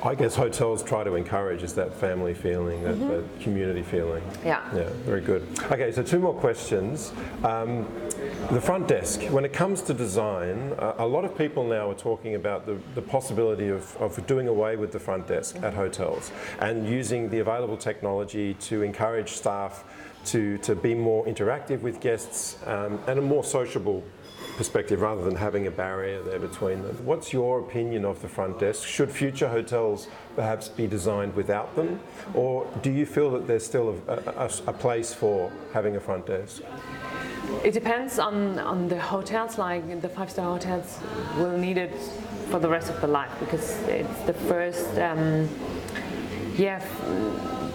I 0.03 0.15
guess, 0.15 0.35
hotels 0.35 0.83
try 0.83 1.05
to 1.05 1.15
encourage 1.15 1.63
is 1.63 1.75
that 1.75 1.93
family 1.95 2.35
feeling, 2.35 2.83
that, 2.83 2.99
that 3.09 3.25
community 3.41 3.83
feeling. 3.83 4.23
Mm-hmm. 4.23 4.47
Yeah. 4.47 4.75
Yeah, 4.75 4.89
very 5.05 5.21
good. 5.21 5.47
Okay, 5.71 5.93
so 5.93 6.03
two 6.03 6.19
more 6.19 6.35
questions. 6.35 7.13
Um, 7.45 7.87
the 8.51 8.61
front 8.61 8.89
desk, 8.89 9.23
when 9.25 9.45
it 9.45 9.53
comes 9.53 9.83
to 9.83 9.95
design, 9.95 10.73
uh, 10.79 10.95
a 10.99 11.07
lot 11.07 11.25
of 11.25 11.37
people 11.37 11.65
now 11.65 11.91
are 11.91 11.95
talking 11.95 12.35
about 12.35 12.67
the, 12.67 12.79
the 12.95 13.03
possibility 13.03 13.69
of, 13.69 13.97
of 13.97 14.25
doing 14.27 14.49
away 14.49 14.77
with 14.77 14.93
the 14.93 15.01
front 15.01 15.27
desk 15.27 15.57
at 15.63 15.75
hotels 15.75 16.31
and 16.61 16.89
using 16.89 17.29
the 17.31 17.39
available 17.39 17.77
technology 17.77 18.55
to 18.55 18.83
encourage 18.83 19.31
staff 19.31 19.85
to, 20.27 20.59
to 20.59 20.75
be 20.75 20.95
more 20.95 21.25
interactive 21.27 21.81
with 21.81 22.01
guests 22.01 22.59
um, 22.67 22.99
and 23.07 23.19
a 23.19 23.23
more 23.23 23.45
sociable 23.45 24.03
perspective 24.57 25.01
rather 25.01 25.23
than 25.23 25.37
having 25.37 25.67
a 25.67 25.71
barrier 25.71 26.23
there 26.23 26.39
between 26.39 26.83
them. 26.83 26.97
What's 27.05 27.33
your 27.33 27.61
opinion 27.61 28.05
of 28.05 28.21
the 28.23 28.29
front 28.29 28.59
desk? 28.59 28.87
Should 28.87 29.11
future 29.11 29.49
hotels 29.49 30.09
perhaps 30.35 30.69
be 30.69 30.87
designed 30.87 31.35
without 31.35 31.75
them? 31.77 32.01
Or 32.35 32.67
do 32.83 32.91
you 32.91 33.07
feel 33.07 33.31
that 33.33 33.47
there's 33.47 33.65
still 33.67 33.97
a, 34.09 34.13
a- 34.13 34.51
a- 34.67 34.73
place 34.73 35.13
for 35.15 35.51
having 35.73 35.97
a 35.97 36.01
front 36.01 36.27
desk? 36.27 36.63
It 37.65 37.73
depends 37.73 38.19
on, 38.19 38.59
on 38.59 38.89
the 38.89 38.99
hotels, 39.01 39.59
like 39.59 40.01
the 40.01 40.09
five 40.09 40.31
star 40.31 40.47
hotels 40.53 40.99
will 41.37 41.57
need 41.57 41.79
it 41.79 41.95
for 42.51 42.59
the 42.59 42.69
rest 42.69 42.91
of 42.91 43.01
the 43.01 43.07
life 43.07 43.31
because 43.41 43.79
it's 43.89 44.21
the 44.23 44.33
first, 44.35 44.99
um, 44.99 45.49
yeah, 46.57 46.81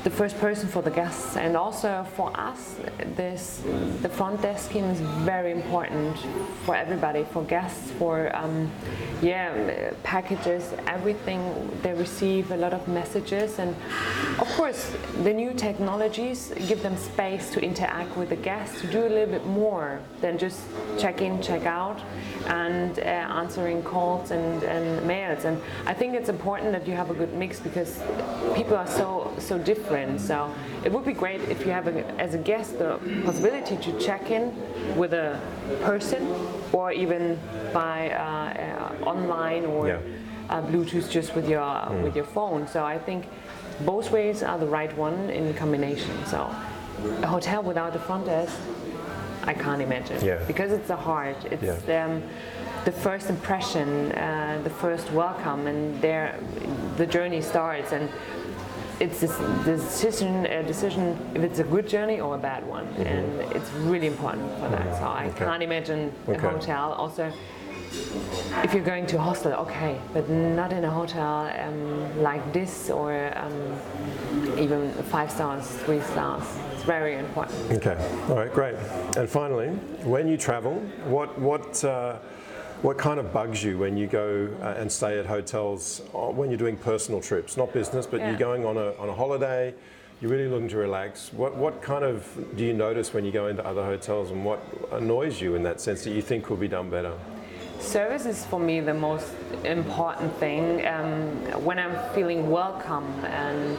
the 0.04 0.10
first 0.10 0.38
person 0.40 0.68
for 0.68 0.82
the 0.82 0.90
guests 0.90 1.38
and 1.38 1.56
also 1.56 2.06
for 2.16 2.36
us. 2.40 2.76
This 3.16 3.62
the 4.02 4.10
front 4.10 4.42
desk 4.42 4.70
scheme 4.70 4.86
is 4.86 5.00
very 5.00 5.52
important 5.52 6.18
for 6.66 6.76
everybody, 6.76 7.24
for 7.32 7.44
guests, 7.44 7.92
for 7.92 8.36
um, 8.36 8.72
yeah, 9.22 9.92
packages, 10.04 10.74
everything. 10.88 11.70
They 11.84 11.94
receive 11.94 12.52
a 12.52 12.58
lot 12.58 12.74
of 12.74 12.88
messages 12.88 13.60
and 13.60 13.76
of 14.40 14.48
course 14.56 14.96
the 15.24 15.34
new 15.34 15.54
technologies 15.54 16.52
give 16.68 16.82
them 16.82 16.98
space 16.98 17.52
to 17.52 17.62
interact 17.62 18.18
with 18.18 18.30
the 18.30 18.36
guests 18.36 18.82
to 18.82 18.88
do 18.88 19.02
a 19.02 19.10
little 19.10 19.34
bit 19.38 19.46
more 19.46 20.00
than 20.22 20.38
just 20.38 20.62
check 20.98 21.22
in 21.22 21.42
check 21.42 21.66
out 21.66 22.00
and 22.48 23.00
uh, 23.00 23.02
answering 23.42 23.84
calls 23.84 24.32
and, 24.32 24.64
and 24.64 25.06
mails 25.06 25.46
and 25.46 25.62
i 25.86 25.94
think 25.94 26.16
it's 26.16 26.30
important 26.30 26.72
that 26.72 26.88
you 26.88 26.94
have 26.94 27.12
a 27.12 27.14
good 27.14 27.34
mix 27.34 27.60
because 27.60 28.02
people 28.56 28.76
are 28.76 28.88
so 28.88 29.32
so 29.38 29.58
different 29.58 29.91
so 30.18 30.50
it 30.86 30.92
would 30.92 31.06
be 31.06 31.14
great 31.14 31.42
if 31.50 31.66
you 31.66 31.72
have 31.72 31.88
a, 31.88 32.06
as 32.20 32.34
a 32.34 32.38
guest 32.38 32.80
the 32.80 32.98
possibility 33.26 33.76
to 33.78 33.92
check 34.00 34.32
in 34.32 34.54
with 34.96 35.14
a 35.14 35.38
person 35.82 36.22
or 36.72 36.92
even 36.92 37.38
by 37.74 38.10
uh, 38.12 38.24
uh, 39.04 39.10
online 39.10 39.66
or 39.66 39.88
Yeah. 39.88 39.98
uh, 40.50 40.62
Bluetooth 40.62 41.10
just 41.10 41.36
with 41.36 41.48
your 41.50 41.68
with 42.04 42.16
your 42.16 42.26
phone. 42.36 42.68
So 42.68 42.80
I 42.96 42.98
think 43.00 43.26
both 43.86 44.12
ways 44.12 44.44
are 44.44 44.58
the 44.58 44.72
right 44.80 44.94
one 44.98 45.30
in 45.30 45.54
combination. 45.54 46.16
So 46.26 46.40
a 47.24 47.28
hotel 47.28 47.62
without 47.64 47.96
a 47.96 48.00
front 48.00 48.26
desk, 48.26 48.56
I 49.44 49.54
can't 49.54 49.82
imagine 49.82 50.18
Yeah. 50.24 50.40
because 50.48 50.72
it's 50.72 50.88
the 50.88 51.02
heart. 51.10 51.38
It's 51.52 51.90
um, 51.90 52.22
the 52.86 52.92
first 52.92 53.30
impression, 53.30 53.88
uh, 54.12 54.60
the 54.64 54.70
first 54.84 55.12
welcome, 55.12 55.68
and 55.68 56.02
there 56.02 56.36
the 56.98 57.06
journey 57.06 57.42
starts 57.42 57.92
and. 57.94 58.10
It's 59.02 59.20
this 59.20 59.36
decision, 59.66 60.46
a 60.46 60.62
decision 60.62 61.18
if 61.34 61.42
it's 61.42 61.58
a 61.58 61.64
good 61.64 61.90
journey 61.90 62.20
or 62.22 62.36
a 62.36 62.38
bad 62.38 62.64
one, 62.68 62.86
and 63.00 63.42
it's 63.56 63.72
really 63.92 64.06
important 64.06 64.48
for 64.60 64.70
that. 64.70 64.96
So 65.00 65.06
I 65.06 65.26
Okay. 65.26 65.46
can't 65.46 65.64
imagine 65.64 66.14
a 66.28 66.32
Okay. 66.32 66.48
hotel. 66.48 66.94
Also, 66.94 67.32
if 68.64 68.74
you're 68.76 68.84
going 68.94 69.08
to 69.08 69.16
a 69.18 69.22
hostel, 69.22 69.54
okay, 69.66 69.98
but 70.14 70.30
not 70.30 70.72
in 70.72 70.84
a 70.86 70.90
hotel 70.92 71.50
um, 71.66 72.22
like 72.22 72.44
this 72.54 72.92
or 72.92 73.12
um, 73.36 73.58
even 74.60 74.92
five 75.10 75.32
stars, 75.32 75.66
three 75.86 76.02
stars. 76.02 76.44
It's 76.76 76.84
very 76.84 77.18
important. 77.18 77.58
Okay, 77.72 77.98
all 78.30 78.36
right, 78.36 78.54
great. 78.54 78.76
And 79.18 79.28
finally, 79.28 79.70
when 80.06 80.28
you 80.28 80.38
travel, 80.38 80.76
what 81.16 81.30
what 81.40 81.84
uh, 81.84 82.20
what 82.82 82.98
kind 82.98 83.20
of 83.20 83.32
bugs 83.32 83.64
you 83.64 83.78
when 83.78 83.96
you 83.96 84.08
go 84.08 84.50
uh, 84.62 84.74
and 84.78 84.92
stay 84.92 85.20
at 85.20 85.26
hotels 85.26 86.02
uh, 86.16 86.18
when 86.30 86.50
you're 86.50 86.58
doing 86.58 86.76
personal 86.78 87.22
trips, 87.22 87.56
not 87.56 87.72
business, 87.74 88.08
but 88.08 88.20
Yeah. 88.20 88.30
you're 88.30 88.40
going 88.40 88.66
on 88.66 88.78
a 88.78 88.94
on 88.98 89.10
a 89.10 89.14
holiday. 89.14 89.74
You're 90.20 90.32
really 90.32 90.48
looking 90.48 90.70
to 90.70 90.78
relax. 90.78 91.32
What 91.34 91.56
what 91.56 91.82
kind 91.82 92.04
of 92.04 92.28
do 92.56 92.64
you 92.66 92.74
notice 92.74 93.14
when 93.14 93.26
you 93.26 93.32
go 93.32 93.48
into 93.48 93.66
other 93.66 93.84
hotels, 93.84 94.32
and 94.32 94.44
what 94.46 94.60
annoys 94.92 95.42
you 95.42 95.56
in 95.56 95.64
that 95.64 95.80
sense 95.82 96.04
that 96.04 96.12
you 96.12 96.22
think 96.22 96.44
could 96.46 96.60
be 96.60 96.68
done 96.68 96.90
better? 96.90 97.14
Service 97.80 98.28
is 98.28 98.46
for 98.46 98.60
me 98.60 98.80
the 98.80 98.94
most 98.94 99.28
important 99.64 100.36
thing. 100.38 100.86
Um, 100.88 101.64
when 101.66 101.80
I'm 101.80 101.98
feeling 102.14 102.50
welcome 102.52 103.06
and 103.26 103.78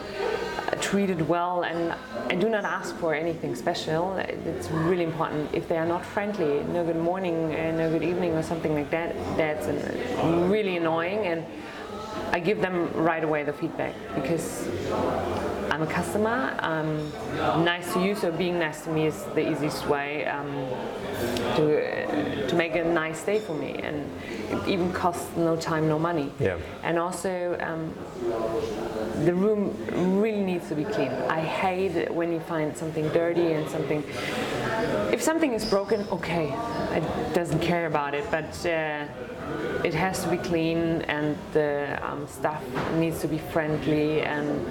treated 0.83 1.27
well, 1.27 1.63
and 1.63 1.95
I 2.29 2.35
do 2.35 2.49
not 2.49 2.65
ask 2.65 2.95
for 2.97 3.15
anything 3.15 3.55
special, 3.55 4.17
it's 4.17 4.69
really 4.71 5.05
important. 5.05 5.55
If 5.55 5.69
they 5.69 5.79
are 5.79 5.87
not 5.87 6.05
friendly, 6.05 6.65
no 6.65 6.85
good 6.85 6.97
morning, 6.97 7.55
uh, 7.55 7.71
no 7.71 7.89
good 7.89 8.03
evening, 8.03 8.33
or 8.33 8.43
something 8.43 8.75
like 8.75 8.91
that, 8.91 9.15
that's 9.37 9.67
really 10.51 10.77
annoying. 10.77 11.21
And 11.27 11.47
I 12.33 12.41
give 12.41 12.61
them 12.61 12.93
right 12.95 13.23
away 13.23 13.45
the 13.45 13.53
feedback 13.53 13.95
because 14.15 14.69
I'm 15.71 15.83
a 15.83 15.87
customer. 15.87 16.55
I'm 16.59 17.11
nice 17.65 17.93
to 17.95 18.05
you, 18.05 18.15
so 18.15 18.31
being 18.33 18.59
nice 18.59 18.83
to 18.85 18.91
me 18.91 19.07
is 19.07 19.23
the 19.35 19.51
easiest 19.51 19.87
way 19.87 20.27
um, 20.27 20.53
to 21.57 21.65
uh, 21.81 22.49
to 22.49 22.55
make 22.57 22.75
a 22.75 22.85
nice 22.85 23.23
day 23.23 23.39
for 23.39 23.55
me, 23.55 23.81
and 23.83 24.05
even 24.67 24.93
costs 24.93 25.37
no 25.37 25.57
time, 25.57 25.89
no 25.89 25.99
money. 25.99 26.33
Yeah. 26.39 26.59
And 26.83 26.99
also, 26.99 27.57
um, 27.61 27.95
the 29.25 29.35
room 29.35 29.77
really 30.21 30.43
needs 30.43 30.69
to 30.69 30.75
be 30.75 30.85
clean. 30.85 31.13
I 31.29 31.41
hate 31.41 31.97
it 31.97 32.13
when 32.13 32.33
you 32.33 32.41
find 32.41 32.77
something 32.77 33.09
dirty 33.11 33.53
and 33.53 33.69
something. 33.71 34.05
If 35.13 35.23
something 35.23 35.53
is 35.53 35.65
broken, 35.65 36.07
okay, 36.11 36.51
I 36.51 37.01
doesn't 37.33 37.61
care 37.61 37.87
about 37.87 38.15
it, 38.15 38.25
but. 38.31 38.67
Uh, 38.67 39.07
it 39.85 39.95
has 39.95 40.23
to 40.23 40.31
be 40.31 40.37
clean 40.37 41.03
and 41.03 41.37
the 41.53 41.99
um, 42.03 42.27
staff 42.29 42.63
needs 42.95 43.21
to 43.21 43.29
be 43.29 43.39
friendly 43.39 44.23
and 44.23 44.65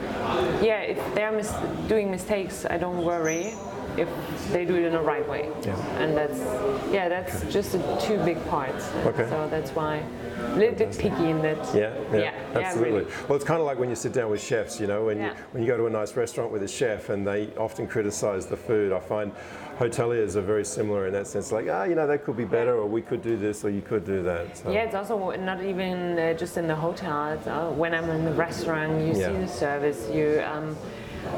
yeah 0.64 0.80
if 0.80 1.16
they're 1.16 1.32
mis- 1.32 1.54
doing 1.88 2.10
mistakes 2.10 2.66
i 2.70 2.78
don't 2.78 3.04
worry 3.04 3.54
if 3.98 4.08
they 4.52 4.66
do 4.66 4.76
it 4.76 4.84
in 4.86 4.94
the 4.94 5.00
right 5.00 5.28
way 5.28 5.50
Yeah. 5.64 5.76
and 6.02 6.16
that's 6.18 6.40
yeah 6.92 7.10
that's 7.10 7.42
just 7.54 7.72
the 7.74 7.80
two 8.02 8.18
big 8.24 8.44
parts 8.48 8.90
Okay. 9.06 9.28
so 9.30 9.48
that's 9.50 9.72
why 9.72 10.04
a 10.40 10.56
little 10.56 10.76
bit 10.76 10.98
picky 10.98 11.30
in 11.30 11.42
that 11.42 11.58
Yeah, 11.76 11.94
yeah, 12.12 12.18
yeah, 12.20 12.34
absolutely. 12.56 13.00
really. 13.02 13.12
Well, 13.28 13.36
it's 13.36 13.46
kind 13.46 13.60
of 13.60 13.66
like 13.66 13.78
when 13.78 13.90
you 13.90 13.96
sit 13.96 14.12
down 14.14 14.32
with 14.32 14.42
chefs, 14.42 14.80
you 14.80 14.88
know, 14.88 15.06
when 15.06 15.18
you 15.22 15.32
when 15.52 15.62
you 15.64 15.68
go 15.68 15.78
to 15.78 15.86
a 15.86 15.90
nice 15.90 16.16
restaurant 16.16 16.52
with 16.52 16.64
a 16.64 16.68
chef 16.68 17.10
and 17.10 17.26
they 17.28 17.50
often 17.58 17.86
criticise 17.88 18.48
the 18.48 18.58
food. 18.58 18.92
I 18.92 19.00
find 19.00 19.32
hoteliers 19.78 20.36
are 20.36 20.42
very 20.42 20.66
similar 20.66 21.08
in 21.08 21.14
that 21.14 21.28
sense. 21.28 21.52
Like, 21.52 21.68
ah, 21.70 21.84
you 21.84 21.96
know, 21.96 22.08
that 22.08 22.24
could 22.24 22.38
be 22.38 22.46
better, 22.46 22.76
or 22.76 22.88
we 22.88 23.02
could 23.02 23.22
do 23.22 23.38
this, 23.38 23.64
or 23.64 23.70
you 23.70 23.82
could 23.82 24.04
do 24.06 24.22
that. 24.24 24.58
So, 24.58 24.72
Yeah, 24.72 24.84
it's 24.84 24.96
also 24.96 25.32
not 25.38 25.64
even 25.64 26.18
uh, 26.18 26.34
just 26.34 26.58
in 26.58 26.68
the 26.68 26.76
hotel. 26.76 27.34
It's, 27.34 27.48
uh, 27.48 27.70
when 27.70 27.94
I'm 27.94 28.10
in 28.10 28.26
the 28.26 28.34
restaurant, 28.34 28.92
you 29.06 29.14
Yeah. 29.14 29.28
see 29.28 29.38
the 29.38 29.48
service. 29.48 30.10
You, 30.12 30.44
um, 30.52 30.76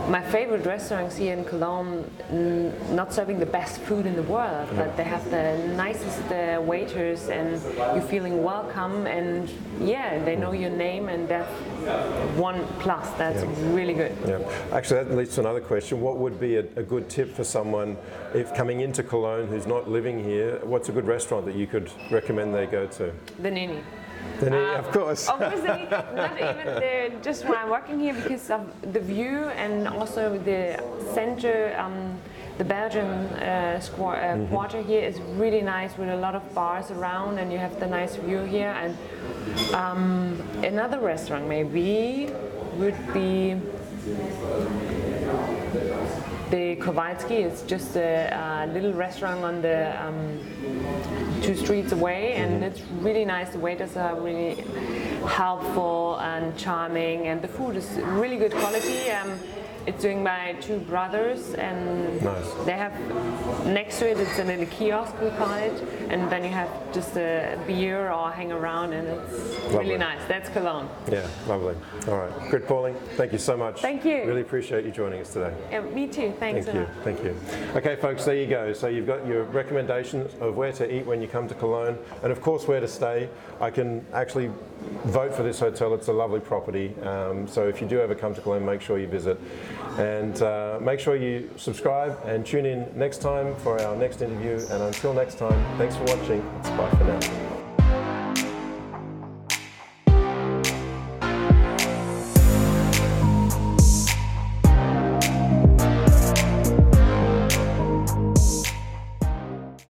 my 0.09 0.21
favorite 0.21 0.65
restaurants 0.65 1.15
here 1.15 1.33
in 1.33 1.45
Cologne, 1.45 2.09
n- 2.29 2.73
not 2.95 3.13
serving 3.13 3.39
the 3.39 3.45
best 3.45 3.81
food 3.81 4.05
in 4.05 4.15
the 4.15 4.23
world, 4.23 4.69
but 4.75 4.95
they 4.97 5.03
have 5.03 5.29
the 5.29 5.57
nicest 5.75 6.21
uh, 6.31 6.61
waiters 6.61 7.29
and 7.29 7.61
you're 7.95 8.01
feeling 8.01 8.43
welcome 8.43 9.07
and 9.07 9.49
yeah, 9.79 10.23
they 10.23 10.35
know 10.35 10.51
your 10.51 10.69
name 10.69 11.09
and 11.09 11.27
that's 11.27 11.51
one 12.37 12.65
plus. 12.79 13.09
That's 13.17 13.43
really 13.73 13.93
good. 13.93 14.15
Yeah. 14.25 14.39
Actually, 14.71 15.03
that 15.03 15.15
leads 15.15 15.35
to 15.35 15.41
another 15.41 15.61
question. 15.61 16.01
What 16.01 16.17
would 16.17 16.39
be 16.39 16.57
a, 16.57 16.65
a 16.75 16.83
good 16.83 17.09
tip 17.09 17.33
for 17.33 17.43
someone 17.43 17.97
if 18.33 18.53
coming 18.53 18.81
into 18.81 19.03
Cologne 19.03 19.47
who's 19.47 19.67
not 19.67 19.89
living 19.89 20.23
here? 20.23 20.59
What's 20.63 20.89
a 20.89 20.91
good 20.91 21.07
restaurant 21.07 21.45
that 21.45 21.55
you 21.55 21.67
could 21.67 21.91
recommend 22.11 22.53
they 22.53 22.65
go 22.65 22.87
to? 22.87 23.13
The 23.41 23.49
Neni. 23.49 23.81
Uh, 24.51 24.79
of 24.79 24.91
course. 24.91 25.29
Obviously, 25.29 25.87
not 25.89 26.35
even 26.37 26.65
the, 26.65 27.11
just 27.21 27.45
why 27.45 27.55
I'm 27.55 27.69
working 27.69 27.99
here 27.99 28.13
because 28.13 28.49
of 28.49 28.61
the 28.93 28.99
view 28.99 29.45
and 29.55 29.87
also 29.87 30.37
the 30.37 30.81
center. 31.13 31.75
Um, 31.77 32.17
the 32.57 32.63
Belgian 32.63 33.07
uh, 33.07 33.79
uh, 33.79 33.79
Mm-hmm. 33.79 34.53
quarter 34.53 34.81
here 34.81 35.01
is 35.01 35.19
really 35.37 35.61
nice 35.61 35.97
with 35.97 36.09
a 36.09 36.15
lot 36.15 36.35
of 36.35 36.43
bars 36.53 36.91
around, 36.91 37.39
and 37.39 37.51
you 37.51 37.57
have 37.57 37.79
the 37.79 37.87
nice 37.87 38.15
view 38.15 38.43
here. 38.43 38.69
And 38.69 38.95
um, 39.73 40.39
another 40.63 40.99
restaurant 40.99 41.47
maybe 41.47 42.31
would 42.77 43.13
be 43.13 43.55
the 46.53 46.75
Kowalski. 46.75 47.37
It's 47.37 47.63
just 47.63 47.95
a, 47.95 48.29
uh 48.31 48.65
little 48.75 48.93
restaurant 48.93 49.43
on 49.43 49.61
the 49.61 49.79
um, 50.03 50.17
two 51.41 51.55
streets 51.55 51.91
away, 51.91 52.33
and 52.33 52.63
it's 52.63 52.81
really 53.07 53.25
nice. 53.25 53.49
The 53.57 53.63
waiters 53.67 53.97
are 53.97 54.15
really 54.27 54.53
helpful 55.41 56.19
and 56.19 56.55
charming, 56.55 57.27
and 57.29 57.41
the 57.41 57.47
food 57.47 57.75
is 57.75 57.87
really 58.21 58.37
good 58.37 58.53
quality. 58.61 58.99
Um, 59.19 59.31
it's 59.85 60.01
doing 60.01 60.23
by 60.23 60.55
two 60.61 60.79
brothers, 60.79 61.53
and 61.55 62.21
Nice. 62.23 62.53
they 62.65 62.73
have 62.73 62.93
next 63.65 63.99
to 63.99 64.09
it. 64.09 64.19
It's 64.19 64.39
a 64.39 64.43
little 64.43 64.65
kiosk 64.67 65.13
we 65.21 65.29
call 65.31 65.53
it, 65.55 65.73
and 66.09 66.29
then 66.31 66.43
you 66.43 66.49
have 66.51 66.69
just 66.93 67.17
a 67.17 67.57
beer 67.67 68.11
or 68.11 68.31
hang 68.31 68.51
around, 68.51 68.93
and 68.93 69.07
it's 69.07 69.63
Lovely. 69.65 69.79
really 69.79 69.97
nice. 69.97 70.21
That's 70.27 70.49
Cologne. 70.49 70.87
Yeah, 71.11 71.27
lovely. 71.47 71.75
All 72.07 72.17
right. 72.17 72.51
good, 72.51 72.67
Pauling, 72.67 72.95
thank 73.17 73.31
you 73.33 73.37
so 73.39 73.57
much. 73.57 73.81
Thank 73.81 74.05
you. 74.05 74.23
Really 74.23 74.41
appreciate 74.41 74.85
you 74.85 74.91
joining 74.91 75.21
us 75.21 75.33
today. 75.33 75.53
Yeah, 75.71 75.81
me 75.81 76.07
too. 76.07 76.33
Thanks 76.39 76.65
Thank 76.65 76.75
you, 76.75 76.81
lot. 76.81 76.89
thank 77.03 77.23
you. 77.23 77.35
Okay, 77.75 77.95
folks, 77.97 78.23
there 78.25 78.35
you 78.35 78.47
go. 78.47 78.73
So 78.73 78.87
you've 78.87 79.07
got 79.07 79.25
your 79.27 79.43
recommendations 79.43 80.31
of 80.39 80.55
where 80.55 80.71
to 80.73 80.93
eat 80.95 81.05
when 81.05 81.21
you 81.21 81.27
come 81.27 81.47
to 81.49 81.55
Cologne, 81.55 81.97
and 82.23 82.31
of 82.31 82.41
course 82.41 82.67
where 82.67 82.79
to 82.79 82.87
stay. 82.87 83.29
I 83.59 83.69
can 83.69 84.05
actually 84.13 84.49
vote 85.05 85.33
for 85.33 85.43
this 85.43 85.59
hotel. 85.59 85.93
It's 85.93 86.07
a 86.07 86.13
lovely 86.13 86.39
property. 86.39 86.93
Um, 87.01 87.47
so 87.47 87.67
if 87.67 87.81
you 87.81 87.87
do 87.87 87.99
ever 87.99 88.15
come 88.15 88.33
to 88.35 88.41
Cologne, 88.41 88.65
make 88.65 88.81
sure 88.81 88.99
you 88.99 89.07
visit, 89.07 89.39
and 89.97 90.41
uh, 90.41 90.79
make 90.81 90.99
sure 90.99 91.15
you 91.15 91.49
subscribe 91.57 92.19
and 92.25 92.45
tune 92.45 92.65
in 92.65 92.91
next 92.95 93.21
time 93.21 93.55
for 93.57 93.79
our 93.81 93.95
next 93.95 94.21
interview. 94.21 94.59
And 94.71 94.83
until 94.83 95.13
next 95.13 95.37
time, 95.37 95.77
thanks 95.77 95.95
for 95.95 96.03
watching. 96.03 96.41
It's 96.59 96.69
bye 96.71 96.89
for 96.91 97.03
now. 97.03 97.52